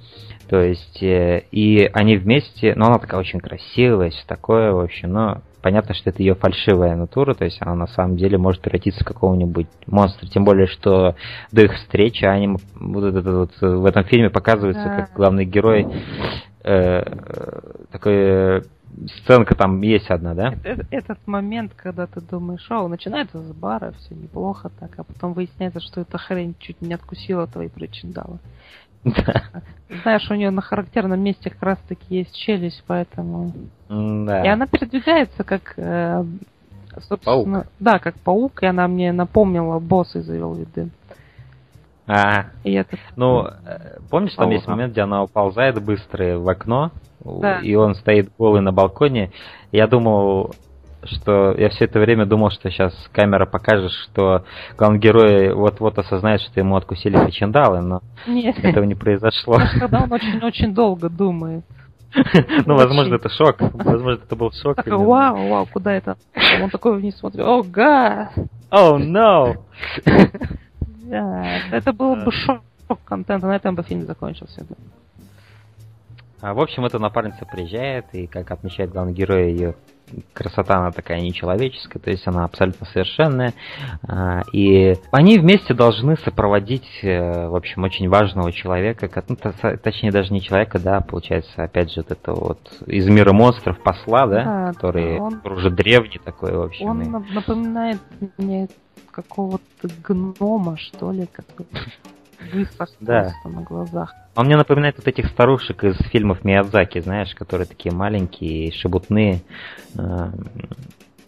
[0.50, 5.12] то есть, э, и они вместе, ну, она такая очень красивая, все такое, в общем,
[5.12, 9.04] но понятно, что это ее фальшивая натура, то есть она на самом деле может превратиться
[9.04, 11.16] в какого-нибудь монстра, тем более, что
[11.52, 15.88] до их встречи они, вот это вот, э, в этом фильме показывается, как главный герой,
[16.64, 18.62] э, э, такой, э,
[19.06, 20.54] сценка там есть одна, да?
[20.92, 25.80] Этот момент, когда ты думаешь, о, начинается с бара, все неплохо так, а потом выясняется,
[25.80, 28.40] что эта хрень чуть не откусила твои причиндалы.
[29.04, 29.44] Да.
[30.02, 33.54] Знаешь, у нее на характерном месте как раз таки есть челюсть, поэтому...
[33.88, 34.44] Да.
[34.44, 36.26] И она передвигается как, э,
[37.08, 40.90] собственно, да, как паук, и она мне напомнила босса из Evil Within.
[42.08, 42.98] А, И это...
[43.15, 44.72] ну, э, помнишь, там есть Ага.
[44.76, 46.91] момент, где она уползает быстро в окно,
[47.24, 47.60] Да.
[47.60, 49.32] и он стоит голый на балконе.
[49.74, 50.54] Я думал,
[51.04, 54.43] что я все это время думал, что сейчас камера покажет, что
[54.78, 59.58] главный герой вот-вот осознает, что ему откусили причиндалы, но Нет, этого не произошло.
[59.80, 61.65] когда он очень-очень долго думает.
[62.65, 63.58] Ну, возможно, это шок.
[63.60, 64.78] Возможно, это был шок.
[64.88, 65.06] Именно.
[65.06, 66.15] вау, вау, куда это?
[66.63, 68.32] Он такой вниз смотрит, о, гад!
[68.72, 69.58] Oh, no!
[71.10, 72.62] Да, это был бы шок
[73.06, 74.65] контента, на этом бы фильм закончился.
[76.39, 79.76] А, в общем, эта напарница приезжает, и, как отмечает главный герой, ее
[80.34, 83.54] красота, она такая нечеловеческая, то есть она абсолютно совершенная.
[84.08, 90.12] А, И они вместе должны сопроводить, э, в общем, очень важного человека, ну, то- точнее,
[90.12, 94.43] даже не человека, да, получается, опять же, вот это вот из мира монстров посла, да,
[94.43, 96.88] Да, который, он- уже древний такой, в общем.
[96.88, 98.00] Он и- нап- напоминает
[98.38, 98.67] мне
[99.12, 101.68] какого-то гнома, что ли, который
[102.54, 103.32] высох Да.
[103.46, 104.14] на глазах.
[104.36, 109.42] Он мне напоминает вот этих старушек из фильмов Миядзаки, знаешь, которые такие маленькие, шебутные.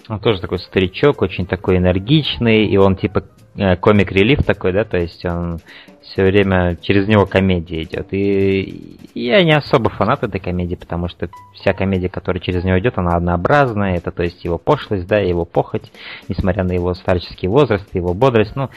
[0.09, 3.23] Он тоже такой старичок, очень такой энергичный, и он типа
[3.79, 5.59] комик-релив такой, да, то есть он
[6.01, 8.07] все время через него комедия идет.
[8.11, 12.97] И я не особо фанат этой комедии, потому что вся комедия, которая через него идет,
[12.97, 13.97] она однообразная.
[13.97, 15.91] Это то есть его пошлость, да, его похоть,
[16.27, 18.55] несмотря на его старческий возраст, его бодрость.
[18.55, 18.69] Ну,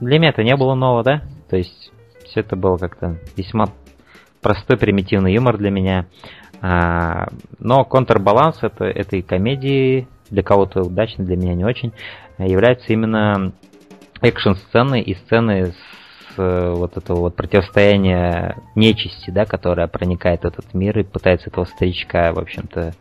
[0.00, 1.22] для меня это не было нового, да?
[1.48, 1.90] То есть
[2.26, 3.68] все это было как-то весьма
[4.42, 6.06] простой, примитивный юмор для меня.
[6.60, 7.28] А,
[7.58, 11.92] но контрбаланс это, этой комедии, для кого-то удачно, для меня не очень,
[12.38, 13.52] является именно
[14.20, 15.74] экшн-сцены и сцены с
[16.40, 21.64] э, вот этого вот противостояния нечисти, да, которая проникает в этот мир и пытается этого
[21.64, 22.94] старичка, в общем-то,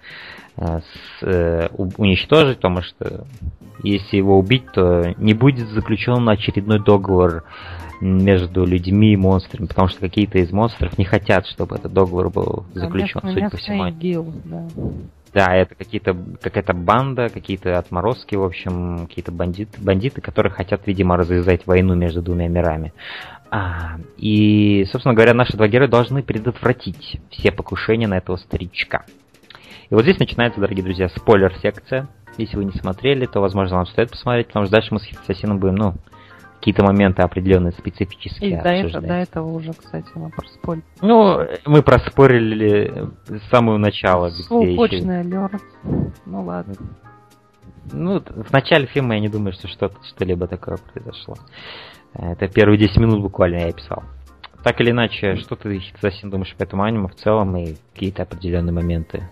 [0.58, 3.26] э, с- э, у- уничтожить, потому что
[3.84, 7.44] если его убить, то не будет заключен очередной договор
[8.02, 12.66] между людьми и монстрами, потому что какие-то из монстров не хотят, чтобы этот договор был
[12.74, 13.88] заключен, Местный- судя по всему.
[13.88, 14.64] ИГИЛ, да.
[15.38, 21.16] Да, это какие-то какая-то банда, какие-то отморозки, в общем, какие-то бандиты, бандиты, которые хотят, видимо,
[21.16, 22.92] развязать войну между двумя мирами.
[23.52, 29.06] А, и, собственно говоря, наши два героя должны предотвратить все покушения на этого старичка.
[29.92, 32.08] И вот здесь начинается, дорогие друзья, спойлер-секция.
[32.40, 35.60] Если вы не смотрели, то, возможно, вам стоит посмотреть, потому что дальше мы с Ассасином
[35.60, 35.94] будем, ну,
[36.60, 39.08] какие-то моменты определенные И специфические до, это, обсуждать.
[39.08, 40.84] до этого уже, кстати, мы проспорили.
[41.02, 44.30] Ну, мы проспорили с самого начала.
[44.30, 45.62] где еще- алерт.
[46.26, 46.74] Ну ладно.
[47.92, 51.36] Ну, в начале фильма я не думаю, что что-то, что-либо такое произошло.
[52.14, 54.04] Это первые 10 минут буквально я писал.
[54.64, 58.74] Так или иначе, что ты, Хитсасин, думаешь по этому аниме в целом и какие-то определенные
[58.74, 59.30] моменты?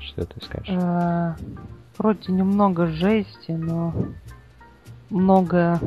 [0.00, 0.68] Что ты скажешь?
[0.82, 1.34] Э,
[1.98, 3.94] Вроде немного жести, но
[5.10, 5.78] много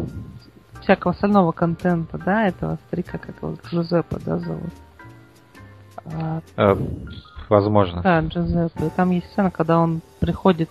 [0.86, 4.70] всякого остального контента, да, этого старика, как его Джузеппе, да, зовут.
[6.06, 6.76] А, Э,
[7.50, 8.02] возможно.
[8.04, 8.90] Да, Джузеппе.
[8.96, 10.70] Там есть сцена, когда он приходит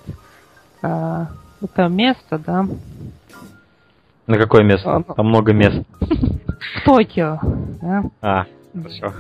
[0.83, 1.27] а,
[1.61, 2.67] в это место, да,
[4.27, 4.95] На какое место?
[4.97, 5.83] А, ну- Там много мест.
[6.01, 7.39] в Токио,
[7.83, 8.05] да.
[8.23, 9.13] А, хорошо.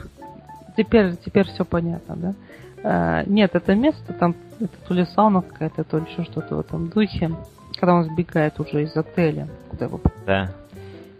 [0.76, 2.34] Теперь, теперь все понятно, да?
[2.84, 6.60] А, нет, это место, там это то ли сауна какая-то, то ли еще что-то в
[6.60, 7.30] этом духе,
[7.80, 10.50] когда он сбегает уже из отеля, куда его Да.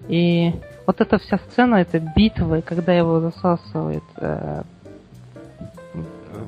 [0.08, 0.52] И
[0.86, 4.62] вот эта вся сцена, это битва, и когда его засасывает э,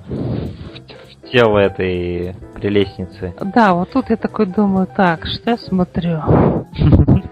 [0.08, 3.34] В тело этой прелестницы.
[3.54, 6.20] Да, вот тут я такой думаю, так, что я смотрю?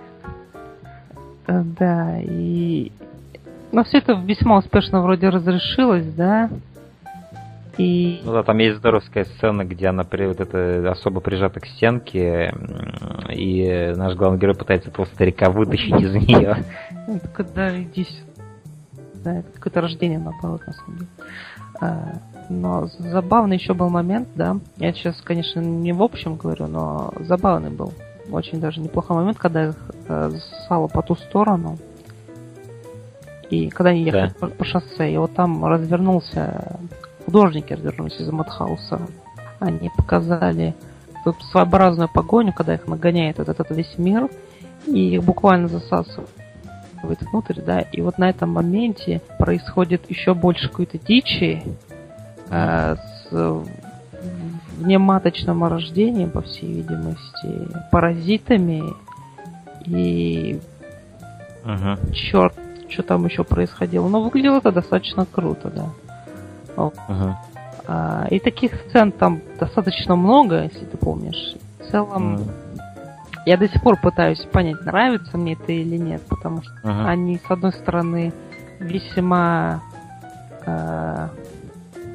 [1.47, 2.91] Да, и...
[3.71, 6.49] Но все это весьма успешно вроде разрешилось, да?
[7.79, 8.21] И...
[8.25, 12.55] Ну да, там есть здоровская сцена, где она при, вот это, особо прижата к стенке,
[13.31, 16.65] и наш главный герой пытается этого старика вытащить из нее.
[17.07, 18.07] Ну, такой, да, иди.
[19.23, 21.11] Да, это какое-то рождение наоборот, на самом деле.
[21.81, 22.13] А,
[22.49, 24.57] но забавный еще был момент, да.
[24.79, 27.93] Я сейчас, конечно, не в общем говорю, но забавный был.
[28.31, 29.77] Очень даже неплохой момент, когда их
[30.09, 31.77] э, засало по ту сторону.
[33.51, 34.35] И когда они ехали Да.
[34.41, 36.79] по, по шоссе, и вот там развернулся,
[37.25, 39.01] художники развернулись из Матхауса.
[39.61, 40.75] Они показали
[41.51, 44.29] своеобразную погоню, когда их нагоняет вот этот весь мир,
[44.87, 46.29] и их буквально засасывают
[47.03, 51.63] внутрь, да, и вот на этом моменте происходит еще больше какой-то дичи
[52.51, 53.65] э, с
[54.79, 58.83] внематочным рождением, по всей видимости, паразитами
[59.87, 60.61] и
[61.65, 62.13] Мгм.
[62.13, 62.55] черт,
[62.89, 64.09] что там еще происходило.
[64.09, 65.87] Но выглядело это достаточно круто, да.
[66.77, 67.37] Мгм.
[67.87, 71.55] А, и таких сцен там достаточно много, если ты помнишь.
[71.81, 72.51] В целом, Мгм.
[73.47, 77.07] я до сих пор пытаюсь понять, нравится мне это или нет, потому что Мгм.
[77.07, 78.33] они, с одной стороны,
[78.81, 79.83] весьма
[80.67, 81.29] э,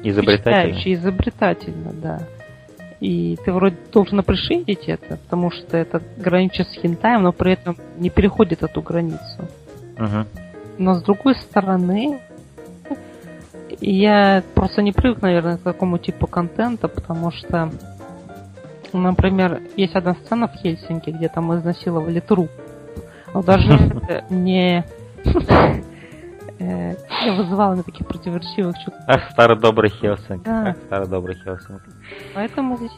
[0.02, 0.94] Изобретательно.
[0.94, 2.20] изобретательно, да.
[3.00, 7.76] И ты вроде должен апрешить это, потому что это граничит с хентаем, но при этом
[7.98, 9.48] не переходит эту границу.
[9.98, 10.26] Мгм.
[10.78, 12.18] Но с другой стороны,
[13.80, 17.70] я просто не привык, наверное, к такому типу контента, потому что,
[18.92, 22.50] например, есть одна сцена в Хельсинки, где там изнасиловали труп.
[23.32, 23.68] Но даже
[24.30, 24.84] не
[26.58, 29.00] э, я вызывала она таких противоречивых чувств.
[29.06, 30.42] Ах, старый добрый Хелсинг.
[30.42, 30.68] Да.
[30.68, 31.82] Ах, старый добрый Хелсинг.
[32.34, 32.92] Поэтому здесь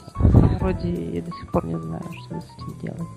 [0.60, 3.08] вроде я до сих пор не знаю, что с этим делать.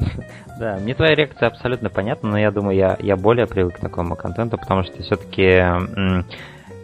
[0.60, 4.16] Да, мне твоя реакция абсолютно понятна, но я думаю, я, я более привык к такому
[4.16, 5.62] контенту, потому что все-таки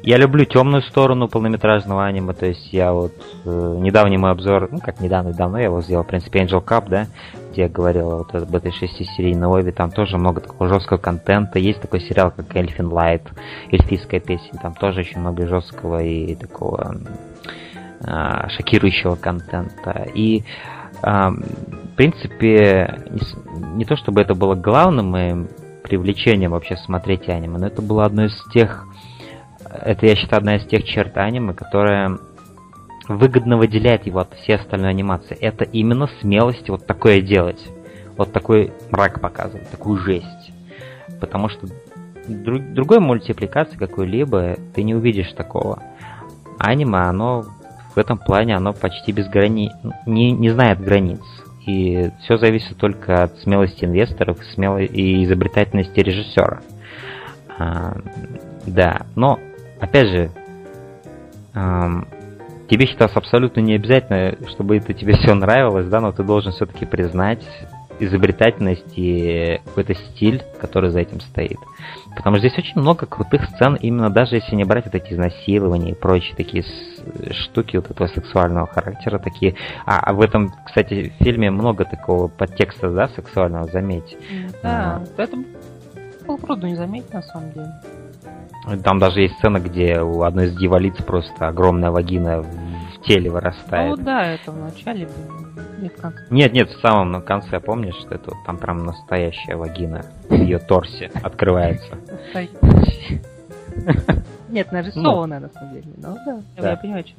[0.06, 3.12] я люблю темную сторону полнометражного аниме, то есть я вот
[3.46, 6.88] э, недавний мой обзор, ну как недавно, давно я его сделал, в принципе, Angel Cop,
[6.88, 7.06] да,
[7.50, 11.80] где я говорил вот об этой шестисерийной OVA, там тоже много такого жесткого контента, есть
[11.80, 13.22] такой сериал, как Elfen Lied,
[13.72, 16.96] эльфийская песня, там тоже очень много жесткого и такого
[18.06, 20.06] а, шокирующего контента.
[20.14, 20.44] И
[21.00, 25.48] а, в принципе, не, не то чтобы это было главным моим
[25.82, 28.86] привлечением вообще смотреть аниме, но это было одно из тех,
[29.82, 32.18] это я считаю одна из тех черт аниме, которая
[33.08, 35.36] выгодно выделяет его от всей остальной анимации.
[35.36, 37.62] Это именно смелость вот такое делать.
[38.16, 40.52] Вот такой мрак показывать, такую жесть.
[41.20, 41.66] Потому что
[42.28, 45.82] друг- другой мультипликации какой-либо ты не увидишь такого.
[46.58, 47.44] Аниме, оно
[47.94, 49.70] в этом плане, оно почти без грани...
[50.06, 51.20] не, не знает границ.
[51.66, 56.60] И все зависит только от смелости инвесторов смелой и изобретательности режиссера.
[57.58, 57.96] А,
[58.66, 59.38] да, но
[59.84, 60.30] опять же,
[61.54, 62.06] ам,
[62.68, 66.84] тебе сейчас абсолютно не обязательно, чтобы это тебе все нравилось, да, но ты должен все-таки
[66.84, 67.46] признать
[68.00, 71.58] изобретательность и какой-то стиль, который за этим стоит.
[72.16, 75.92] Потому что здесь очень много крутых сцен, именно даже если не брать вот эти изнасилования
[75.92, 76.64] и прочие такие
[77.30, 79.54] штуки вот этого сексуального характера, такие.
[79.86, 84.16] А, а в этом, кстати, фильме много такого подтекста, да, сексуального, заметь.
[84.62, 85.36] Да, это
[86.26, 87.72] было трудно не заметить на самом деле.
[88.82, 93.96] Там даже есть сцена, где у одной из дьяволиц просто огромная вагина в теле вырастает.
[93.98, 96.12] Ну да, это в начале было.
[96.30, 101.10] Нет, нет, в самом конце, помнишь, что это там прям настоящая вагина в ее торсе
[101.22, 101.98] открывается.
[104.48, 105.86] Нет, нарисованная на самом деле.
[105.96, 106.70] Ну да, Да.
[106.70, 107.16] я понимаю, что.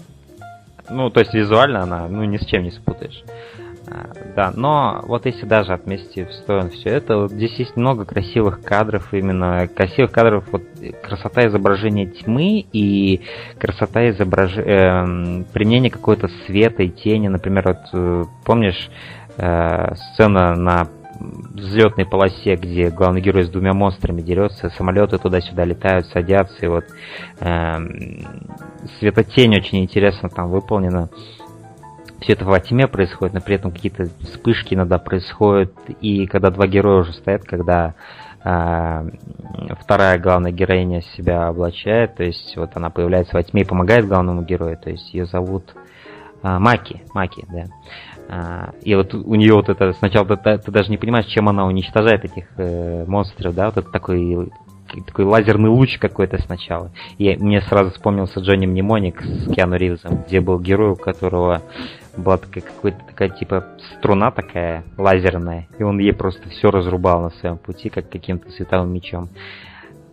[0.89, 3.23] Ну, то есть визуально она, ну, ни с чем не спутаешь.
[4.35, 8.61] Да, но вот если даже отмести в сторону все это, вот здесь есть много красивых
[8.61, 13.21] кадров, именно красивых кадров, вот э, красота изображения тьмы и
[13.59, 18.89] красота изображения, применения какой-то света и тени, например, вот э, помнишь
[19.37, 20.87] э, сцена на
[21.19, 26.85] взлетной полосе, где главный герой с двумя монстрами дерется, самолеты туда-сюда летают, садятся, и вот
[27.39, 28.25] эм,
[28.99, 31.09] светотень очень интересно там выполнена.
[32.21, 36.67] Все это во тьме происходит, но при этом какие-то вспышки иногда происходят, и когда два
[36.67, 37.93] героя уже стоят, когда
[38.43, 39.09] э,
[39.81, 44.43] вторая главная героиня себя облачает, то есть вот она появляется во тьме и помогает главному
[44.43, 45.75] герою, то есть ее зовут
[46.45, 47.63] а, Маки, Маки, да.
[48.29, 51.65] А, и вот у нее вот это сначала ты, ты даже не понимаешь, чем она
[51.65, 54.51] уничтожает этих э, монстров, да, вот это такой
[55.07, 56.91] такой лазерный луч какой-то сначала.
[57.17, 61.63] И мне сразу вспомнился Джонни Мнемоник с Киану Ривзом, где был герой, у которого
[62.17, 63.65] была такая какая-то такая типа
[63.97, 68.93] струна такая лазерная, и он ей просто все разрубал на своем пути, как каким-то световым
[68.93, 69.29] мечом.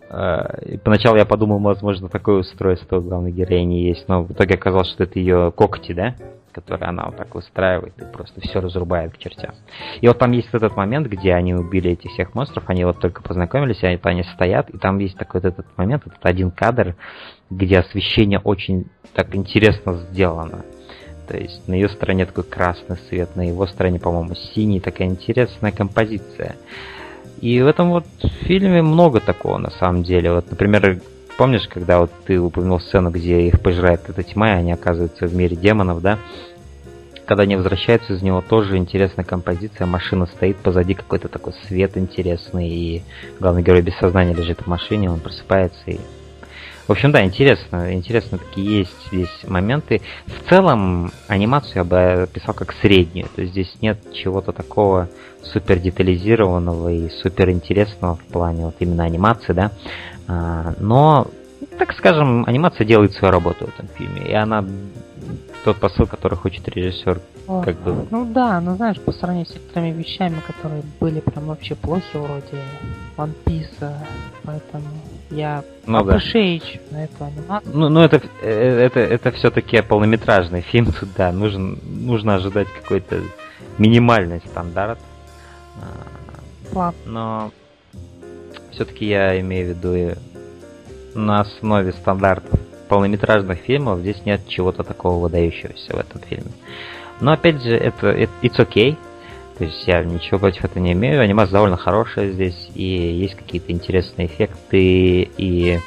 [0.09, 4.55] Э, И поначалу я подумал, возможно, такое устройство у главной героини есть, но в итоге
[4.55, 6.15] оказалось, что это ее когти, да,
[6.53, 9.55] которые она вот так выстраивает и просто все разрубает к чертям.
[9.99, 13.23] И вот там есть этот момент, где они убили этих всех монстров, они вот только
[13.23, 16.95] познакомились, они, они стоят, и там есть такой вот этот момент, этот один кадр,
[17.49, 20.63] где освещение очень так интересно сделано.
[21.27, 25.71] То есть на ее стороне такой красный свет, на его стороне, по-моему, синий, такая интересная
[25.71, 26.55] композиция.
[27.41, 28.05] И в этом вот
[28.41, 30.31] фильме много такого на самом деле.
[30.31, 31.01] Вот, например,
[31.37, 35.35] помнишь, когда вот ты упомянул сцену, где их пожирает эта тьма, и они оказываются в
[35.35, 36.19] мире демонов, да?
[37.25, 39.87] Когда они возвращаются из него, тоже интересная композиция.
[39.87, 43.03] Машина стоит, позади какой-то такой свет интересный, и
[43.39, 45.99] главный герой без сознания лежит в машине, он просыпается и
[46.87, 50.01] В общем, да, интересно, интересно такие есть здесь моменты.
[50.25, 55.07] В целом, анимацию я бы описал как среднюю, то есть здесь нет чего-то такого
[55.41, 59.71] супер детализированного и супер интересного в плане вот именно анимации, да.
[60.27, 61.27] А, но,
[61.77, 64.65] так скажем, анимация делает свою работу в этом фильме, и она
[65.63, 68.05] тот посыл, который хочет режиссер, как бы.
[68.11, 72.61] Ну да, ну знаешь, по сравнению с некоторыми вещами, которые были прям вообще плохи, вроде
[73.15, 73.93] One Piece,
[74.43, 74.87] поэтому
[75.33, 76.19] я ну, да.
[76.91, 77.71] на эту анимацию.
[77.77, 83.21] Ну, ну это, э, это, это все-таки полнометражный фильм, тут да, нужен, нужно ожидать какой-то
[83.77, 84.99] минимальный стандарт.
[86.73, 86.99] Ладно.
[87.05, 87.51] Но
[88.71, 90.19] все-таки я имею в виду
[91.15, 92.59] на основе стандартов
[92.89, 96.51] полнометражных фильмов здесь нет чего-то такого выдающегося в этом фильме.
[97.19, 98.97] Но опять же, это it's okay.
[99.57, 101.21] То есть я ничего против этого не имею.
[101.21, 105.79] Анимация довольно хорошая здесь, и есть какие-то интересные эффекты, и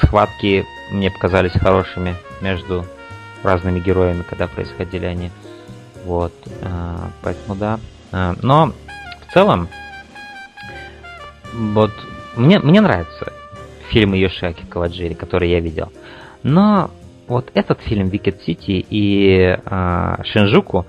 [0.00, 2.86] схватки мне показались хорошими между
[3.42, 5.30] разными героями, когда происходили они.
[6.04, 6.32] Вот,
[6.62, 7.80] а, поэтому да.
[8.12, 8.72] А, но
[9.26, 9.68] в целом,
[11.52, 11.92] вот
[12.36, 13.32] мне, мне нравятся
[13.88, 15.92] фильмы Йошиаки Каваджири, которые я видел.
[16.42, 16.90] Но
[17.26, 20.86] вот этот фильм Wicked City и э, Шинжуку,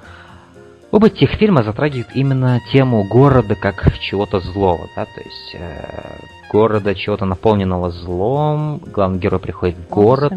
[0.91, 6.19] оба этих фильма затрагивают именно тему города как чего-то злого, да, то есть э,
[6.51, 10.33] города чего-то наполненного злом, главный герой приходит в город,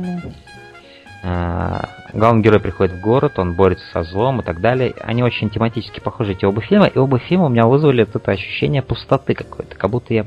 [1.23, 1.81] э,
[2.13, 4.95] главный герой приходит в город, он борется со злом и так далее.
[5.01, 8.83] Они очень тематически похожи, эти оба фильма, и оба фильма у меня вызвали это ощущение
[8.83, 10.27] пустоты какой-то, как будто я,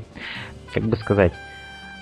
[0.72, 1.32] как бы сказать,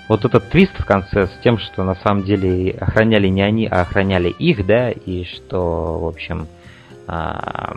[0.09, 3.81] вот этот твист в конце с тем, что на самом деле охраняли не они, а
[3.81, 6.47] охраняли их, да, и что, в общем,
[7.07, 7.75] а,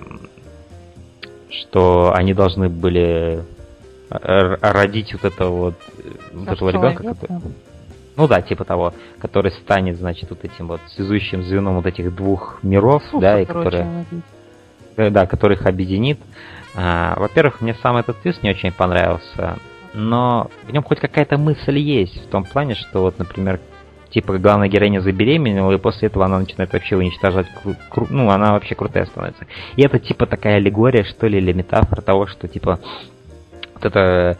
[1.60, 3.44] что они должны были
[4.08, 5.74] родить вот этого вот,
[6.32, 7.40] вот этого ребенка, который,
[8.16, 12.60] ну да, типа того, который станет, значит, вот этим вот связующим звеном вот этих двух
[12.62, 13.84] миров, Сука, да, и который,
[14.96, 16.20] э, да, который их объединит.
[16.76, 19.58] А, во-первых, мне сам этот твист не очень понравился
[19.96, 23.60] но в нем хоть какая-то мысль есть, в том плане, что вот, например,
[24.10, 28.74] типа главная героиня забеременела, и после этого она начинает вообще уничтожать, кру- ну, она вообще
[28.74, 29.46] крутая становится.
[29.76, 32.78] И это типа такая аллегория, что ли, или метафора того, что типа
[33.74, 34.38] вот эта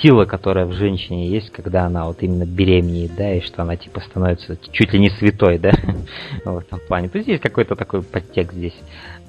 [0.00, 4.00] сила, которая в женщине есть, когда она вот именно беременеет, да, и что она типа
[4.00, 5.72] становится чуть ли не святой, да,
[6.44, 7.08] в этом плане.
[7.08, 8.76] То есть есть какой-то такой подтекст здесь.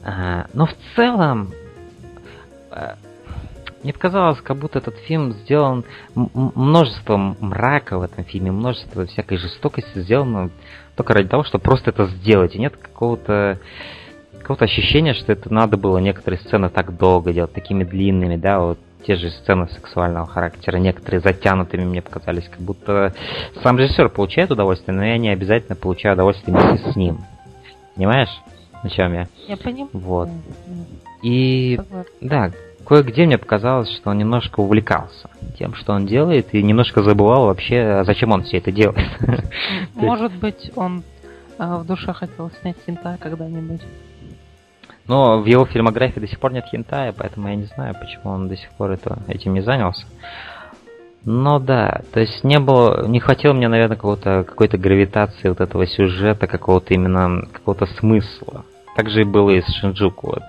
[0.03, 1.51] А, но в целом
[2.71, 2.97] а,
[3.84, 9.99] мне показалось, как будто этот фильм сделан множество мрака в этом фильме, множество всякой жестокости
[9.99, 10.49] сделано
[10.95, 12.55] только ради того, чтобы просто это сделать.
[12.55, 13.59] И нет какого-то
[14.39, 18.80] какого-то ощущения, что это надо было некоторые сцены так долго делать, такими длинными, да, вот
[19.05, 23.13] те же сцены сексуального характера, некоторые затянутыми мне показались, как будто
[23.61, 27.19] сам режиссер получает удовольствие, но я не обязательно получаю удовольствие вместе с ним.
[27.95, 28.30] Понимаешь,
[28.84, 29.28] о чем я?
[29.47, 29.89] Я понимаю.
[29.91, 30.30] Вот.
[31.21, 31.80] И
[32.21, 32.51] да,
[32.88, 35.29] кое-где мне показалось, что он немножко увлекался
[35.59, 39.09] тем, что он делает, и немножко забывал вообще, зачем он все это делает.
[39.95, 41.03] Может быть, он
[41.57, 43.81] а, в душе хотел снять хентай когда-нибудь.
[45.05, 48.47] Но в его фильмографии до сих пор нет хентая, поэтому я не знаю, почему он
[48.47, 50.05] до сих пор это, этим не занялся.
[51.25, 55.85] Но да, то есть не было, не хватило мне, наверное, какого-то, какой-то гравитации вот этого
[55.85, 58.63] сюжета, какого-то именно, какого-то смысла.
[58.95, 60.27] Так же и было и с Шинджуку.
[60.27, 60.43] Вот.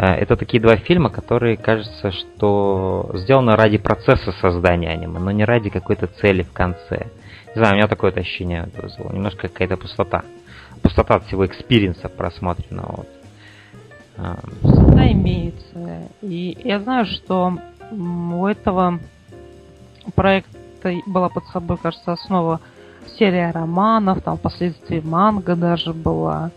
[0.00, 5.44] Э, это такие два фильма, которые, кажется, что сделаны ради процесса создания аниме, но не
[5.44, 7.06] ради какой-то цели в конце.
[7.54, 9.12] Не знаю, у меня такое ощущение вызвало.
[9.12, 10.22] Немножко какая-то пустота.
[10.82, 13.04] Пустота от всего experience'а просмотренного.
[14.62, 16.08] Пустота имеется.
[16.22, 17.54] И я знаю, что
[17.90, 19.00] у этого
[20.14, 22.60] проекта была под собой, кажется, основа
[23.18, 26.52] серия романов, там впоследствии манга даже была.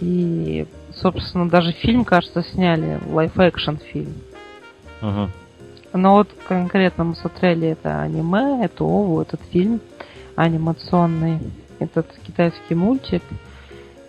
[0.00, 0.66] И
[1.02, 4.14] собственно, даже фильм, кажется, сняли, live-action фильм.
[5.02, 5.28] Угу.
[5.94, 9.80] Но вот конкретно мы смотрели это аниме, эту OVA, этот фильм
[10.36, 11.38] анимационный,
[11.78, 13.22] этот китайский мультик.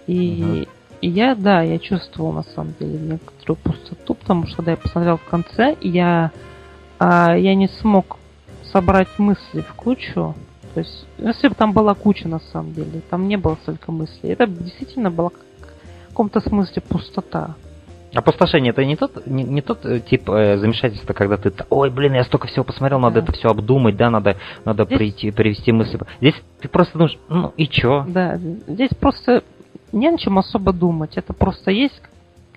[0.07, 0.71] И, угу.
[1.01, 5.17] и я, да, я чувствовал на самом деле некоторую пустоту, потому что когда я посмотрел
[5.17, 6.31] в конце, я,
[6.99, 8.17] а, я не смог
[8.71, 10.35] собрать мысли в кучу.
[10.73, 14.31] То есть, если бы там была куча на самом деле, там не было столько мыслей.
[14.31, 15.29] Это действительно была
[16.13, 17.55] каком-то смысле пустота.
[18.13, 22.13] Опустошение это не тот, не, не тот э, тип э, замешательства, когда ты, ой, блин,
[22.13, 23.21] я столько всего посмотрел, надо да.
[23.21, 24.97] это все обдумать, да, надо, надо здесь...
[24.97, 25.99] прийти, привести мысли.
[26.21, 28.05] Здесь ты просто думаешь, ну и чё?
[28.07, 29.43] Да, здесь просто
[29.91, 31.17] не о чем особо думать.
[31.17, 31.99] Это просто есть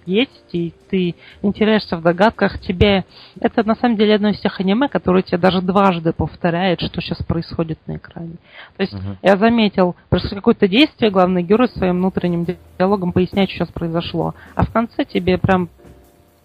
[0.06, 2.58] есть, и ты не теряешься в догадках.
[2.60, 3.04] Тебе
[3.40, 7.18] это на самом деле одно из тех аниме, которые тебе даже дважды повторяет, что сейчас
[7.18, 8.36] происходит на экране.
[8.76, 9.16] То есть uh-huh.
[9.22, 12.46] я заметил, просто какое-то действие, главный герой своим внутренним
[12.78, 14.34] диалогом поясняет, что сейчас произошло.
[14.54, 15.68] А в конце тебе прям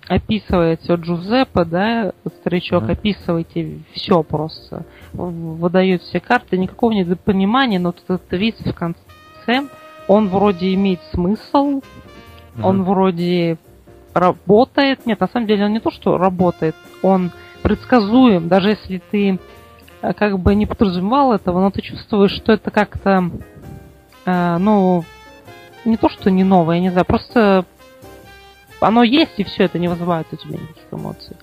[0.08, 2.92] описывает все Джузеппе, да, старичок, uh-huh.
[2.92, 4.86] описывайте все просто.
[5.14, 9.70] Выдает все карты, никакого недопонимания, но этот твист в конце,
[10.08, 11.82] он вроде имеет смысл,
[12.56, 12.64] uh-huh.
[12.64, 13.58] он вроде
[14.14, 15.06] работает.
[15.06, 17.32] Нет, на самом деле он не то, что работает, он
[17.62, 19.40] предсказуем, даже если ты
[20.02, 23.30] э, как бы не подразумевал этого, но ты чувствуешь, что это как-то,
[24.26, 25.04] э, ну,
[25.86, 27.66] не то, что не новое, я не знаю, просто
[28.82, 31.38] оно есть, и все это не вызывает у тебя никаких эмоций.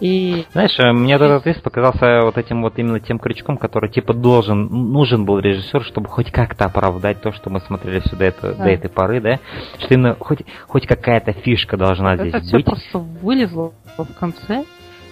[0.00, 0.44] И...
[0.52, 4.66] Знаешь, э, мне этот твист показался вот этим вот именно тем крючком, который типа должен,
[4.66, 8.64] нужен был режиссер, чтобы хоть как-то оправдать то, что мы смотрели сюда это, да.
[8.64, 9.40] до этой поры, да?
[9.78, 12.66] Что именно хоть, хоть какая-то фишка должна это здесь все быть.
[12.66, 14.64] просто вылезло в конце,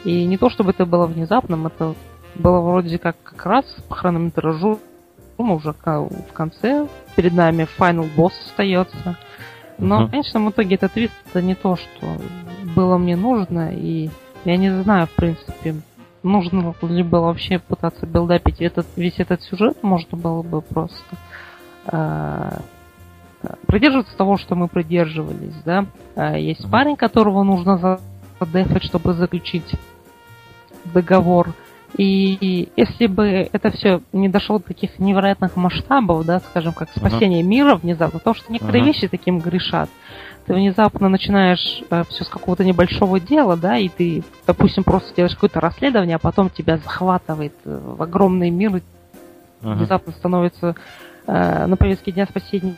[0.05, 1.95] и не то чтобы это было внезапным, это
[2.35, 4.81] было вроде как как раз по хронометражу,
[5.39, 9.17] ну, уже в конце перед нами final босс остается.
[9.83, 10.07] Но, uh-huh.
[10.07, 12.17] в конечном итоге этот твист это не то, что
[12.77, 14.11] было мне нужно, и
[14.45, 15.75] я не знаю, в принципе,
[16.23, 21.17] нужно ли было вообще пытаться билдапить этот, весь этот сюжет, можно было бы просто
[21.87, 22.59] э,
[23.67, 25.87] придерживаться того, что мы придерживались, да.
[26.15, 27.99] Э, есть парень, которого нужно
[28.41, 29.75] задефать, чтобы заключить
[30.95, 31.55] договор.
[31.97, 37.43] И если бы это все не дошло до таких невероятных масштабов, да, скажем, как спасение
[37.43, 37.47] uh-huh.
[37.47, 38.87] мира внезапно, потому что некоторые uh-huh.
[38.87, 39.91] вещи таким грешат.
[40.47, 45.35] Ты внезапно начинаешь э, все с какого-то небольшого дела, да, и ты, допустим, просто делаешь
[45.35, 48.83] какое-то расследование, а потом тебя захватывает э, в огромный мир, uh-huh.
[49.61, 50.75] внезапно становится
[51.27, 52.75] э, на повестке дня спасения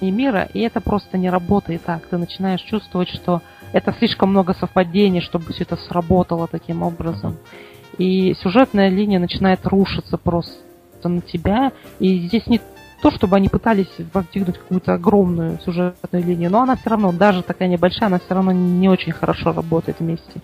[0.00, 2.06] мира, и это просто не работает так.
[2.06, 3.42] Ты начинаешь чувствовать, что
[3.72, 7.32] это слишком много совпадений, чтобы все это сработало таким образом.
[7.32, 7.69] Uh-huh
[8.00, 10.56] и сюжетная линия начинает рушиться просто
[11.04, 11.72] на тебя.
[11.98, 12.58] И здесь не
[13.02, 17.68] то, чтобы они пытались воздвигнуть какую-то огромную сюжетную линию, но она все равно, даже такая
[17.68, 20.40] небольшая, она все равно не очень хорошо работает вместе.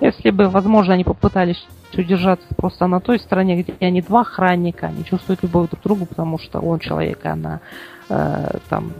[0.00, 1.62] Если бы, возможно, они попытались
[1.94, 6.06] удержаться просто на той стороне, где они два охранника, они чувствуют любовь друг к другу,
[6.06, 7.60] потому что он человек, а она
[8.08, 8.92] э, там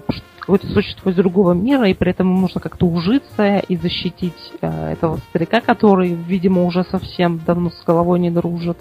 [0.48, 4.92] какое-то существо из другого мира, и при этом ему нужно как-то ужиться и защитить э,
[4.92, 8.78] этого старика, который, видимо, уже совсем давно с головой не дружит.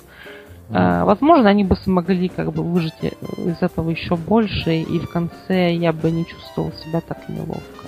[0.70, 5.74] Э, возможно, они бы смогли как бы выжить из этого еще больше, и в конце
[5.74, 7.88] я бы не чувствовал себя так неловко.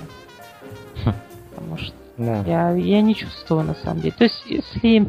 [1.06, 1.14] Хм.
[1.56, 2.44] Потому что да.
[2.46, 4.14] я, я не чувствую на самом деле.
[4.18, 5.08] То есть, если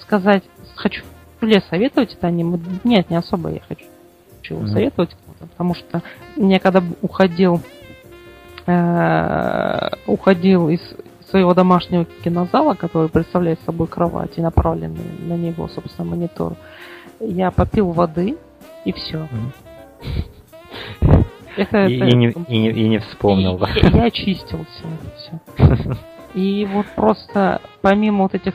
[0.00, 0.44] сказать,
[0.74, 1.04] хочу
[1.42, 3.84] ли советовать это аниме, нет, не особо я хочу,
[4.38, 4.68] хочу mm-hmm.
[4.68, 6.02] советовать, потому что
[6.36, 7.60] мне когда уходил
[10.06, 10.80] уходил из
[11.30, 16.54] своего домашнего кинозала, который представляет собой кровать и направленный на него, собственно, монитор,
[17.20, 18.36] я попил воды
[18.84, 19.28] и все.
[21.56, 22.06] Это, и, это...
[22.06, 23.80] И, не, и, не, и не вспомнил, и?
[23.82, 24.84] Я, я очистился.
[25.16, 25.96] Все.
[26.34, 28.54] И вот просто помимо вот этих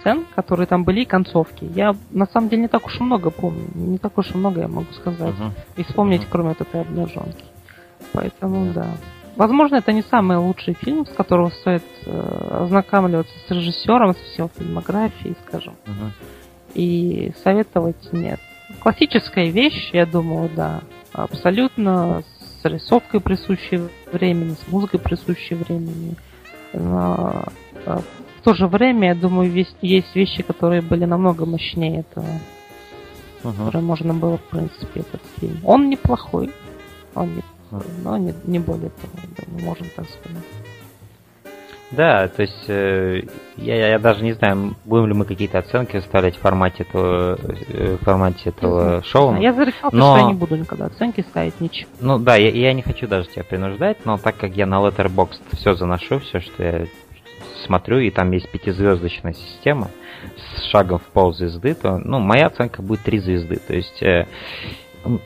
[0.00, 3.30] сцен, которые там были, и концовки, я на самом деле не так уж и много
[3.30, 3.68] помню.
[3.74, 5.34] Не так уж и много я могу сказать.
[5.34, 5.50] Uh-huh.
[5.76, 6.28] И вспомнить, uh-huh.
[6.30, 7.44] кроме вот этой обнаженки.
[8.12, 8.72] Поэтому yeah.
[8.72, 8.86] да.
[9.36, 14.50] Возможно, это не самый лучший фильм, с которого стоит э, ознакомливаться с режиссером, с его
[14.56, 15.74] фильмографией, скажем.
[15.86, 16.10] Uh-huh.
[16.74, 18.40] И советовать нет.
[18.80, 22.22] Классическая вещь, я думаю, да, абсолютно
[22.60, 26.14] с рисовкой присущей времени, с музыкой присущей времени.
[26.74, 27.44] Но
[27.86, 27.98] э,
[28.38, 32.26] в то же время, я думаю, есть, есть вещи, которые были намного мощнее этого.
[33.42, 33.56] Uh-huh.
[33.56, 35.58] Которые можно было, в принципе, этот фильм.
[35.64, 36.50] Он неплохой.
[37.14, 37.51] Он неплохой
[38.02, 40.44] но не, не более того, мы можем так сказать.
[41.92, 43.22] Да, то есть э,
[43.56, 47.96] я, я даже не знаю, будем ли мы какие-то оценки ставить в формате этого, э,
[48.00, 49.36] в формате этого mm шоу.
[49.36, 50.16] Я зарекался, но...
[50.16, 51.90] что я не буду никогда оценки ставить ничего.
[52.00, 55.42] Ну да, я, я не хочу даже тебя принуждать, но так как я на Letterboxd
[55.52, 56.86] все заношу, все, что я
[57.66, 59.90] смотрю, и там есть пятизвездочная система
[60.36, 63.56] с шагом в пол звезды, то ну, моя оценка будет три звезды.
[63.56, 64.26] То есть э,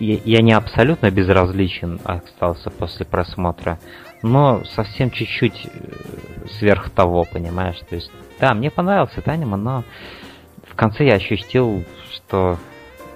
[0.01, 3.79] я не абсолютно безразличен остался после просмотра,
[4.23, 7.79] но совсем чуть-чуть э, сверх того, понимаешь?
[7.89, 8.11] То есть,
[8.41, 9.85] да, мне понравился это аниме, но
[10.69, 12.59] в конце я ощутил, что...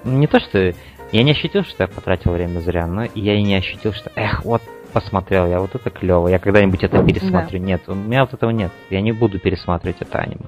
[0.04, 0.74] Не то, что...
[1.12, 4.44] Я не ощутил, что я потратил время зря, но я и не ощутил, что, эх,
[4.44, 4.62] вот
[4.92, 7.58] посмотрел, я вот это клево, я когда-нибудь это пересмотрю.
[7.58, 7.66] Да.
[7.66, 8.72] Нет, у меня вот этого нет.
[8.90, 10.46] Я не буду пересматривать это аниме.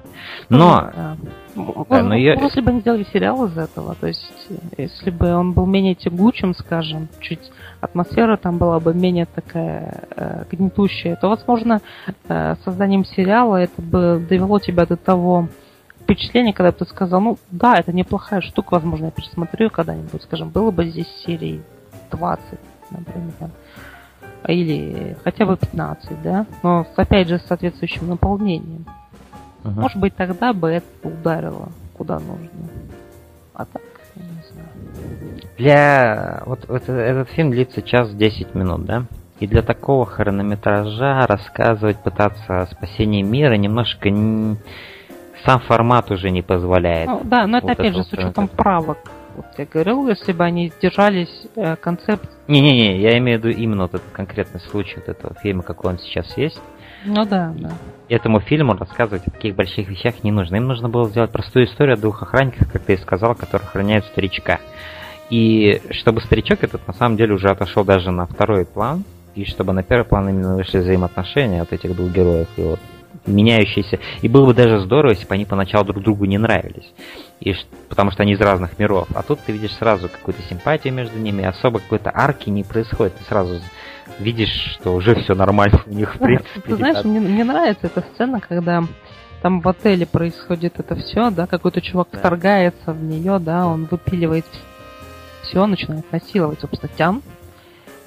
[0.49, 0.91] Но...
[0.95, 1.17] Да.
[1.89, 2.33] Да, но я...
[2.33, 4.31] Если бы они сделали сериал из этого, то есть
[4.77, 10.45] если бы он был менее тягучим, скажем, чуть атмосфера там была бы менее такая э,
[10.51, 11.81] гнетущая, то, возможно,
[12.27, 15.47] э, созданием сериала это бы довело тебя до того
[16.01, 20.49] впечатления, когда бы ты сказал, ну да, это неплохая штука, возможно, я пересмотрю когда-нибудь, скажем,
[20.49, 21.61] было бы здесь серии
[22.11, 22.59] 20,
[22.91, 23.51] например,
[24.47, 28.85] или хотя бы 15, да, но опять же с соответствующим наполнением.
[29.63, 29.79] Uh-huh.
[29.79, 32.49] Может быть, тогда бы это ударило куда нужно.
[33.53, 33.81] А так,
[34.15, 34.67] я не знаю.
[35.57, 36.43] Для...
[36.45, 39.05] Вот, вот этот фильм длится час 10 минут, да?
[39.39, 44.57] И для такого хронометража рассказывать, пытаться о спасении мира немножко не...
[45.45, 47.07] сам формат уже не позволяет.
[47.07, 48.97] Ну, да, но это вот опять же с учетом правок
[49.35, 52.29] вот я говорил, если бы они держались э, концепт...
[52.47, 55.99] Не-не-не, я имею в виду именно вот этот конкретный случай вот этого фильма, какой он
[55.99, 56.61] сейчас есть.
[57.05, 57.71] Ну да, да.
[58.09, 60.55] Этому фильму рассказывать о таких больших вещах не нужно.
[60.55, 64.05] Им нужно было сделать простую историю о двух охранниках, как ты и сказал, которые охраняют
[64.05, 64.59] старичка.
[65.29, 69.03] И чтобы старичок этот на самом деле уже отошел даже на второй план,
[69.35, 72.47] и чтобы на первый план именно вышли взаимоотношения от этих двух героев.
[72.57, 72.79] И вот
[73.25, 73.99] меняющиеся.
[74.21, 76.91] И было бы даже здорово, если бы они поначалу друг другу не нравились.
[77.39, 77.55] И,
[77.89, 79.07] потому что они из разных миров.
[79.15, 83.15] А тут ты видишь сразу какую-то симпатию между ними, особо какой-то арки не происходит.
[83.15, 83.59] Ты сразу
[84.19, 86.61] видишь, что уже все нормально у них в принципе.
[86.61, 88.83] Ты знаешь, мне, мне нравится эта сцена, когда
[89.41, 92.19] там в отеле происходит это все, да, какой-то чувак да.
[92.19, 94.45] вторгается в нее, да, он выпиливает
[95.43, 97.21] все, начинает насиловать, собственно, Тян.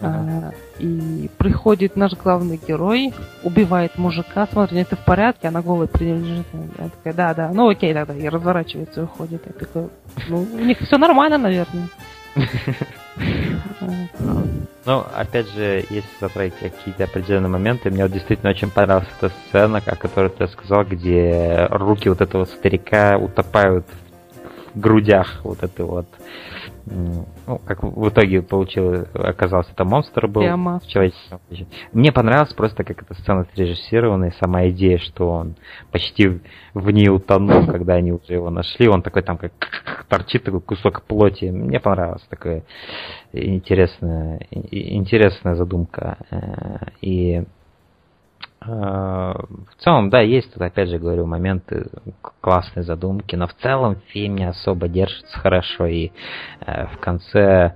[0.01, 6.47] А, и приходит наш главный герой, убивает мужика, смотрит, это в порядке, она голой прилежит.
[6.79, 9.43] Я такая, да, да, ну окей тогда, и разворачивается и уходит.
[9.47, 9.89] Я такой,
[10.29, 11.89] ну, у них все нормально, наверное.
[14.85, 19.83] Ну, опять же, если затронуть какие-то определенные моменты, мне вот действительно очень понравилась эта сцена,
[19.85, 23.87] о которой ты сказал, где руки вот этого старика утопают
[24.75, 26.07] в грудях вот этой вот
[26.87, 30.79] ну, как в итоге получилось, оказалось, это монстр был Прямо.
[30.79, 31.41] в человеческом
[31.93, 35.57] Мне понравилось просто, как эта сцена срежиссирована, и сама идея, что он
[35.91, 36.41] почти
[36.75, 38.89] в ней утонул, когда они уже его нашли.
[38.89, 39.53] Он такой там как
[40.09, 41.47] торчит такой кусок плоти.
[41.47, 42.63] Мне понравилась такая
[43.33, 46.19] интересная, интересная задумка.
[46.31, 47.45] Э, и
[48.67, 51.87] в целом, да, есть тут, опять же, говорю, моменты
[52.41, 56.11] классной задумки, но в целом фильм не особо держится хорошо, и
[56.61, 57.73] э, в конце, э,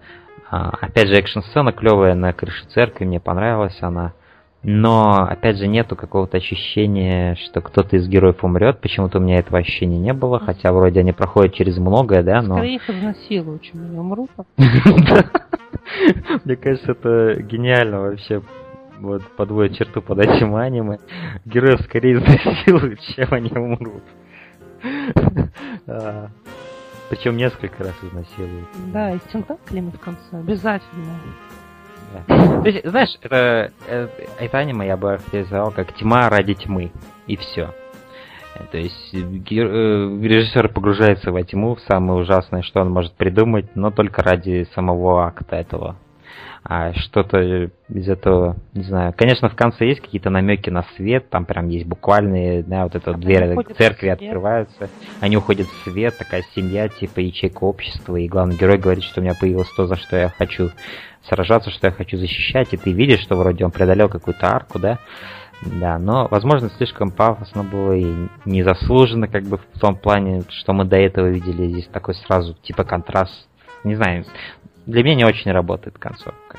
[0.51, 4.13] опять же, экшн-сцена клевая на крыше церкви, мне понравилась она,
[4.63, 9.59] но, опять же, нету какого-то ощущения, что кто-то из героев умрет, почему-то у меня этого
[9.59, 12.57] ощущения не было, хотя вроде они проходят через многое, да, но...
[12.57, 14.31] Скорее их изнасилуют, чем они умрут.
[16.45, 18.43] Мне кажется, это гениально вообще
[19.01, 20.99] вот подводит черту под этим аниме,
[21.45, 24.03] героев скорее изнасилуют, чем они умрут.
[25.87, 26.29] А,
[27.09, 28.69] Причем несколько раз изнасилуют.
[28.93, 31.19] Да, и тентаклями в конце, обязательно.
[32.27, 36.93] То есть, знаешь, это, это, это аниме я бы характеризовал как тьма ради тьмы.
[37.27, 37.75] И все.
[38.71, 43.91] То есть э, режиссер погружается во тьму, в самое ужасное, что он может придумать, но
[43.91, 45.97] только ради самого акта этого
[46.63, 49.15] а что-то из этого, не знаю.
[49.17, 53.15] Конечно, в конце есть какие-то намеки на свет, там прям есть буквальные, да, вот эта
[53.15, 58.57] дверь к церкви открываются, они уходят в свет, такая семья, типа ячейка общества, и главный
[58.57, 60.71] герой говорит, что у меня появилось то, за что я хочу
[61.29, 64.99] сражаться, что я хочу защищать, и ты видишь, что вроде он преодолел какую-то арку, да,
[65.63, 70.85] да, но, возможно, слишком пафосно было и незаслуженно, как бы в том плане, что мы
[70.85, 73.47] до этого видели здесь такой сразу, типа, контраст.
[73.85, 74.25] Не знаю,
[74.87, 76.59] для меня не очень работает концовка.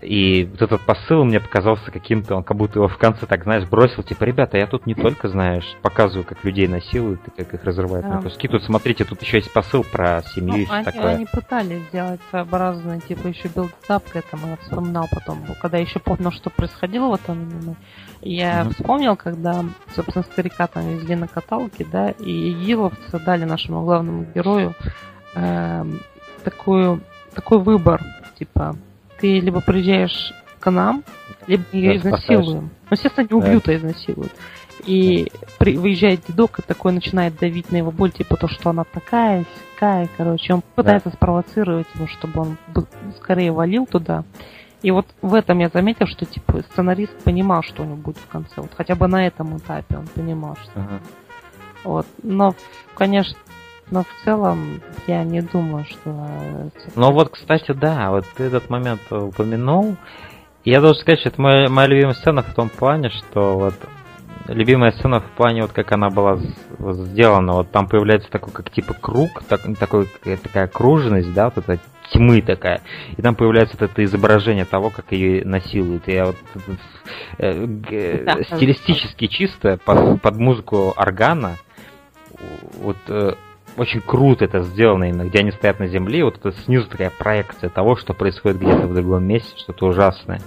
[0.00, 3.68] И вот этот посыл мне показался каким-то, он как будто его в конце, так знаешь,
[3.68, 7.62] бросил, типа, ребята, я тут не только, знаешь, показываю, как людей насилуют и как их
[7.62, 8.14] разрывают да.
[8.14, 8.48] на куски.
[8.48, 11.14] Тут, смотрите, тут еще есть посыл про семью ну, и они, такое.
[11.16, 16.32] Они пытались сделать своеобразный, типа, еще build-up к этому, я вспоминал потом, когда еще понял,
[16.32, 17.74] что происходило в этом аниме.
[18.22, 18.74] Я mm-hmm.
[18.74, 19.62] вспомнил, когда,
[19.94, 24.74] собственно, старика там везли на каталке, да, и Еловцы дали нашему главному герою
[25.34, 25.84] э,
[26.42, 27.00] такую,
[27.34, 28.02] такой выбор,
[28.38, 28.76] типа,
[29.18, 31.04] ты либо приезжаешь к нам,
[31.46, 32.62] либо ее да, изнасилуем.
[32.62, 33.72] Ну, естественно, не убьют, да.
[33.72, 34.32] а изнасилуют.
[34.84, 38.84] И при, выезжает дедок и такой начинает давить на его боль, типа то, что она
[38.84, 40.54] такая, такая, короче.
[40.54, 41.16] Он пытается да.
[41.16, 42.56] спровоцировать его, чтобы он
[43.16, 44.24] скорее валил туда.
[44.82, 48.26] И вот в этом я заметил, что типа сценарист понимал, что у него будет в
[48.26, 48.54] конце.
[48.56, 50.72] Вот хотя бы на этом этапе он понимал, что.
[50.80, 51.00] Ага.
[51.84, 52.06] Вот.
[52.22, 52.54] Но,
[52.94, 53.36] конечно,
[53.92, 56.70] но в целом я не думаю, что...
[56.96, 59.96] Ну вот, кстати, да, вот ты этот момент упомянул,
[60.64, 63.74] Я должен сказать, что это моя, моя любимая сцена в том плане, что вот
[64.48, 66.38] любимая сцена в плане, вот как она была
[66.78, 70.08] сделана, вот там появляется такой, как типа круг, так, такой,
[70.42, 71.78] такая круженность, да, вот эта
[72.12, 72.80] тьмы такая,
[73.16, 76.08] и там появляется вот это изображение того, как ее насилуют.
[76.08, 76.36] И я вот
[77.38, 81.56] э, э, стилистически чисто под, под музыку органа,
[82.80, 83.34] вот э,
[83.76, 87.70] очень круто это сделано именно, где они стоят на земле, вот это снизу такая проекция
[87.70, 90.40] того, что происходит где-то в другом месте, что-то ужасное.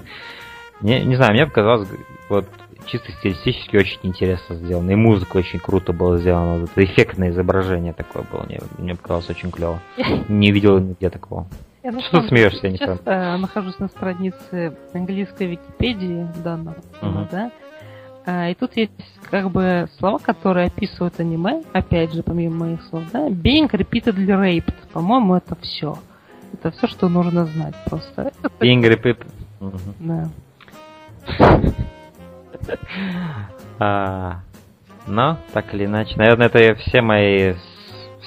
[0.81, 1.89] Не, не знаю, мне показалось,
[2.29, 2.47] вот
[2.85, 4.91] чисто стилистически очень интересно сделано.
[4.91, 6.59] И музыка очень круто была сделана.
[6.59, 8.43] Вот это эффектное изображение такое было.
[8.43, 9.79] Мне, мне показалось очень клево.
[10.29, 11.47] Не видел нигде такого.
[11.83, 17.27] Я Что ты смеешься, я Сейчас э, нахожусь на странице английской Википедии данного, uh-huh.
[17.31, 17.51] да?
[18.25, 18.91] А, и тут есть
[19.29, 23.27] как бы слова, которые описывают аниме, опять же, помимо моих слов, да?
[23.27, 24.73] Being repeatedly raped.
[24.93, 25.97] По-моему, это все.
[26.53, 28.31] Это все, что нужно знать просто.
[28.59, 29.27] Being repeated.
[29.99, 30.29] Да.
[33.77, 34.39] А,
[35.05, 37.55] но, так или иначе, наверное, это все мои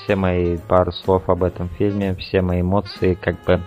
[0.09, 3.61] все мои пару слов об этом фильме, все мои эмоции, как бы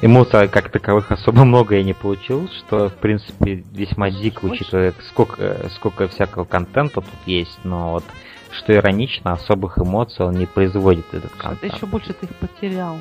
[0.00, 5.68] эмоций как таковых особо много я не получил, что в принципе весьма дико, учитывая сколько,
[5.74, 8.04] сколько всякого контента тут есть, но вот
[8.50, 11.64] что иронично, особых эмоций он не производит этот контент.
[11.64, 12.98] Это еще больше ты их потерял.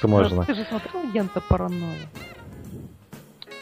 [0.00, 0.44] Возможно.
[0.44, 2.08] Ты же смотрел агента паранойя?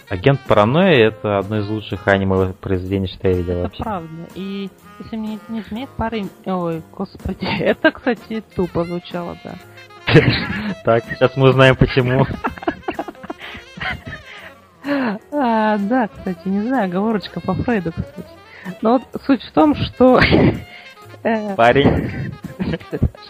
[0.09, 3.83] Агент Паранойя это одно из лучших аниме произведений, что я видел это вообще.
[3.83, 4.29] правда.
[4.37, 4.71] И
[5.01, 6.31] если мне не изменяет парень...
[6.45, 9.57] Ой, господи, это, кстати, тупо звучало, да.
[10.85, 12.27] Так, сейчас мы узнаем почему.
[15.33, 18.29] А, да, кстати, не знаю, оговорочка по Фрейду, кстати.
[18.83, 20.21] Но вот суть в том, что...
[21.23, 22.33] Э, парень?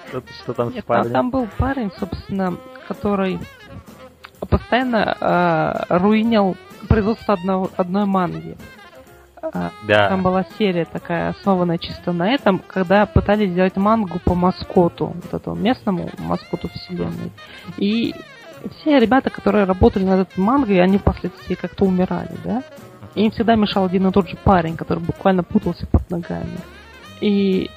[0.08, 1.12] Что, что там Нет, с парнем?
[1.12, 2.56] Там был парень, собственно,
[2.86, 3.40] который
[4.48, 6.56] постоянно э, руинил
[6.88, 8.56] производство одного, одной манги.
[9.52, 10.08] А, да.
[10.08, 15.34] Там была серия такая, основанная чисто на этом, когда пытались сделать мангу по маскоту, вот
[15.34, 17.32] этому местному маскоту вселенной.
[17.76, 18.14] И
[18.78, 22.62] все ребята, которые работали над этой мангой, они впоследствии как-то умирали, да?
[23.14, 26.58] И им всегда мешал один и тот же парень, который буквально путался под ногами.
[27.20, 27.70] И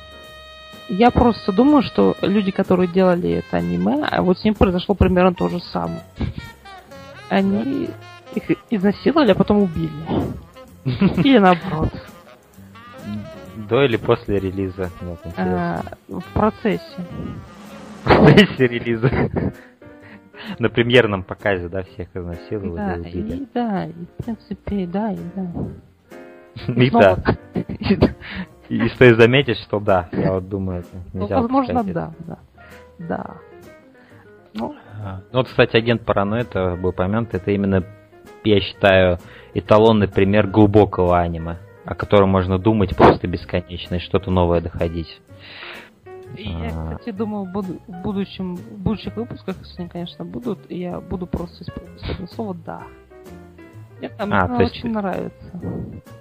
[0.90, 5.34] я просто думаю, что люди, которые делали это аниме, а вот с ним произошло примерно
[5.34, 6.02] то же самое.
[7.30, 7.90] Они
[8.36, 9.92] их изнасиловали, а потом убили.
[10.86, 11.90] Или наоборот.
[13.70, 14.90] До или после релиза?
[15.36, 16.82] А, в процессе.
[18.04, 19.12] В процессе релиза.
[20.58, 23.36] На премьерном показе, да, всех изнасиловали да, и убили.
[23.36, 26.74] И, да, и в принципе, да, и да.
[26.74, 27.18] И, да.
[28.70, 32.38] И стоит заметить, что да, я вот думаю, это ну, Возможно, да, да.
[33.00, 33.38] Да.
[34.54, 34.76] Ну,
[35.32, 37.84] ну вот, кстати, агент параноид был упомянут, это именно,
[38.44, 39.18] я считаю,
[39.54, 45.22] эталонный пример глубокого аниме, о котором можно думать просто бесконечно и что-то новое доходить.
[46.38, 46.98] Я, а.
[46.98, 51.64] кстати, думаю, буду, в будущем, в будущих выпусках, если они, конечно, будут, я буду просто
[51.64, 52.84] использовать слово «да».
[54.00, 55.62] Мне там а, то очень нравится.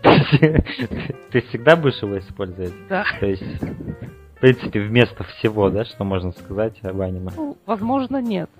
[1.30, 2.72] Ты всегда будешь его использовать?
[2.88, 3.04] Да.
[3.20, 7.30] То есть, в принципе, вместо всего, да, что можно сказать об аниме?
[7.36, 8.50] Ну, возможно, нет.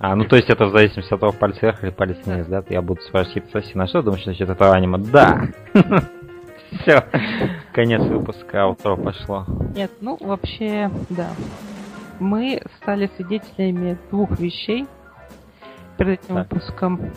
[0.00, 2.62] А, ну то есть это в зависимости от того, палец вверх или палец вниз, да?
[2.68, 4.98] Я буду спрашивать соси на что, думаешь, насчет этого аниме?
[4.98, 5.48] Да!
[6.70, 7.04] Все,
[7.72, 9.44] конец выпуска, аутро пошло.
[9.74, 11.30] Нет, ну вообще, да.
[12.20, 14.86] Мы стали свидетелями двух вещей
[15.96, 16.52] перед этим так.
[16.52, 17.12] выпуском,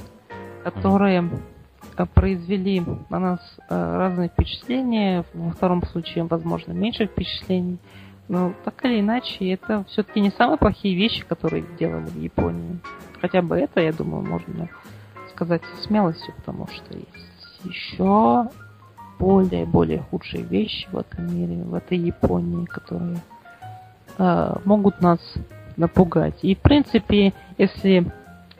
[0.64, 2.10] которые mm-hmm.
[2.14, 5.26] произвели на нас э, разные впечатления.
[5.34, 7.78] Во втором случае, возможно, меньше впечатлений.
[8.32, 12.80] Но так или иначе, это все-таки не самые плохие вещи, которые делали в Японии.
[13.20, 14.70] Хотя бы это, я думаю, можно
[15.36, 18.48] сказать со смелостью, потому что есть еще
[19.20, 23.18] более более худшие вещи в этом мире, в этой Японии, которые
[24.18, 25.20] э, могут нас
[25.76, 26.40] напугать.
[26.42, 28.10] И в принципе, если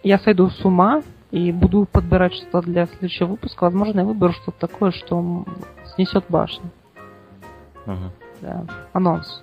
[0.04, 1.02] я сойду с ума
[1.32, 5.46] и буду подбирать что-то для следующего выпуска, возможно, я выберу что-то такое, что
[5.96, 6.70] снесет башню.
[7.86, 8.12] Uh-huh.
[8.42, 8.66] Да.
[8.92, 9.42] Анонс.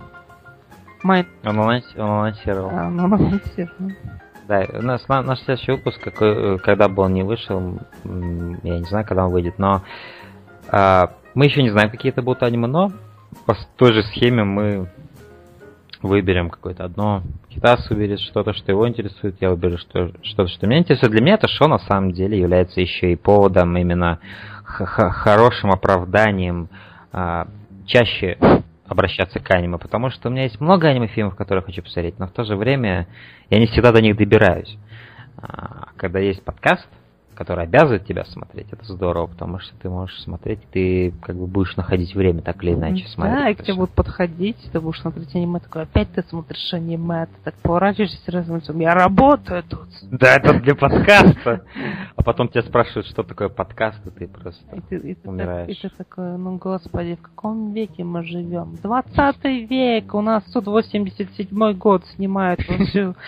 [1.02, 1.26] Май...
[1.44, 2.70] Он, анонсировал.
[2.70, 3.92] Да, он анонсировал.
[4.48, 8.78] Да, у нас на, наш следующий выпуск, какой, э, когда бы он не вышел, я
[8.78, 9.82] не знаю, когда он выйдет, но
[10.70, 12.90] а, мы еще не знаем, какие это будут аниме, но
[13.44, 14.88] по той же схеме мы
[16.02, 17.22] выберем какое-то одно.
[17.48, 21.12] Китас выберет что-то, что его интересует, я выберу что, что-то, что меня интересует.
[21.12, 24.18] Для меня это шоу на самом деле является еще и поводом, именно
[24.64, 26.68] хорошим оправданием
[27.12, 27.48] а,
[27.86, 28.38] чаще
[28.88, 32.26] обращаться к аниме, потому что у меня есть много аниме-фильмов, которые я хочу посмотреть, но
[32.26, 33.06] в то же время
[33.50, 34.76] я не всегда до них добираюсь.
[35.36, 36.88] А, когда есть подкаст,
[37.38, 41.76] который обязывает тебя смотреть, это здорово, потому что ты можешь смотреть, ты как бы будешь
[41.76, 43.38] находить время так или иначе смотреть.
[43.38, 47.26] Да, и к тебе будут подходить, ты будешь смотреть аниме, такой, опять ты смотришь аниме,
[47.26, 49.86] ты так поворачиваешься сразу, я работаю тут.
[50.10, 51.64] Да, это для подкаста.
[52.16, 55.30] А потом тебя спрашивают, что такое подкаст, и ты просто И ты, и ты, так-
[55.30, 55.68] умираешь.
[55.78, 58.74] и ты такой, ну господи, в каком веке мы живем?
[58.82, 63.14] 20 век, у нас тут 87 год снимают всю.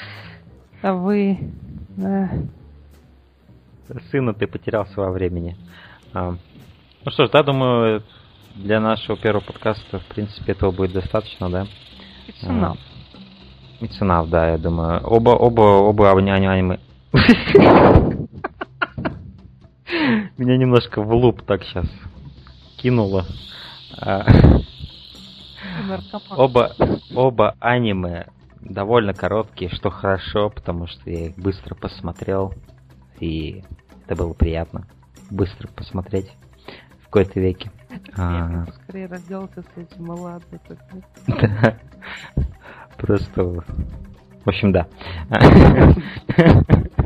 [0.83, 1.39] А вы...
[4.11, 5.57] Сына ты потерялся во времени.
[6.13, 6.37] А,
[7.05, 8.03] Ну что ж, да, думаю,
[8.55, 11.67] для нашего первого подкаста, в принципе, этого будет достаточно, да?
[13.81, 15.01] И цена, да, я думаю.
[15.07, 16.79] Оба, оба, оба ани- ани- аниме.
[20.39, 21.87] Меня немножко в луп так сейчас
[22.77, 23.27] кинуло.
[23.99, 24.25] А.
[26.31, 26.77] Оба,
[27.15, 28.27] оба аниме
[28.61, 32.55] довольно короткие, что хорошо, потому что я их быстро посмотрел,
[33.19, 33.65] и
[34.11, 34.87] это было приятно.
[35.31, 36.29] Быстро посмотреть
[37.01, 37.71] в какой-то веке.
[38.17, 40.61] А, Скорее разделаться с этим, и ладно.
[41.29, 41.79] Да.
[42.99, 43.45] Просто...
[43.45, 44.89] В общем, да.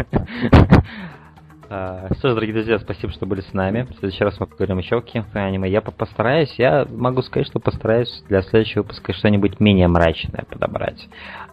[1.76, 3.82] А, Что ж, дорогие друзья, спасибо, что были с нами.
[3.82, 5.68] В следующий раз мы поговорим еще о каких-то аниме.
[5.68, 11.08] Я по- постараюсь, я могу сказать, что постараюсь для следующего выпуска что-нибудь менее мрачное подобрать.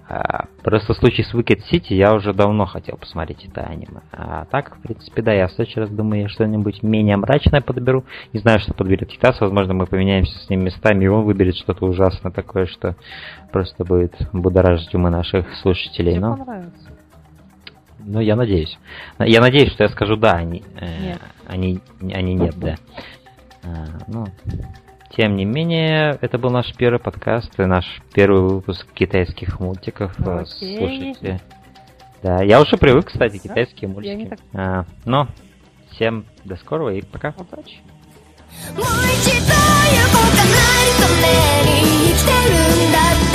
[0.07, 4.01] А, Просто в случае с Wicked City я уже давно хотел посмотреть это аниме.
[4.11, 8.03] А так, в принципе, да, я в следующий раз думаю, я что-нибудь менее мрачное подберу.
[8.31, 11.87] Не знаю, что подберет Китас, возможно, мы поменяемся с ним местами, и он выберет что-то
[11.87, 12.95] ужасное такое, что
[13.51, 16.11] просто будет будоражить умы наших слушателей.
[16.11, 16.90] Мне Но, понравится.
[18.05, 18.77] Ну, я надеюсь.
[19.19, 20.63] Я надеюсь, что я скажу да, а они,
[21.47, 22.75] они, э, а они нет, да.
[23.63, 24.25] А, ну,
[25.15, 30.13] тем не менее, это был наш первый подкаст, наш первый выпуск китайских мультиков.
[30.19, 30.77] Э, Окей.
[30.77, 31.41] Слушайте.
[32.23, 33.49] Да, я уже привык, кстати, Все?
[33.49, 34.29] китайские мультики.
[34.29, 34.39] Так...
[34.53, 35.27] А, но
[35.91, 37.33] всем до скорого и пока.
[37.37, 37.81] Удачи.
[38.75, 41.25] もう一度行こうかないとね
[41.65, 43.30] に生きてるんだって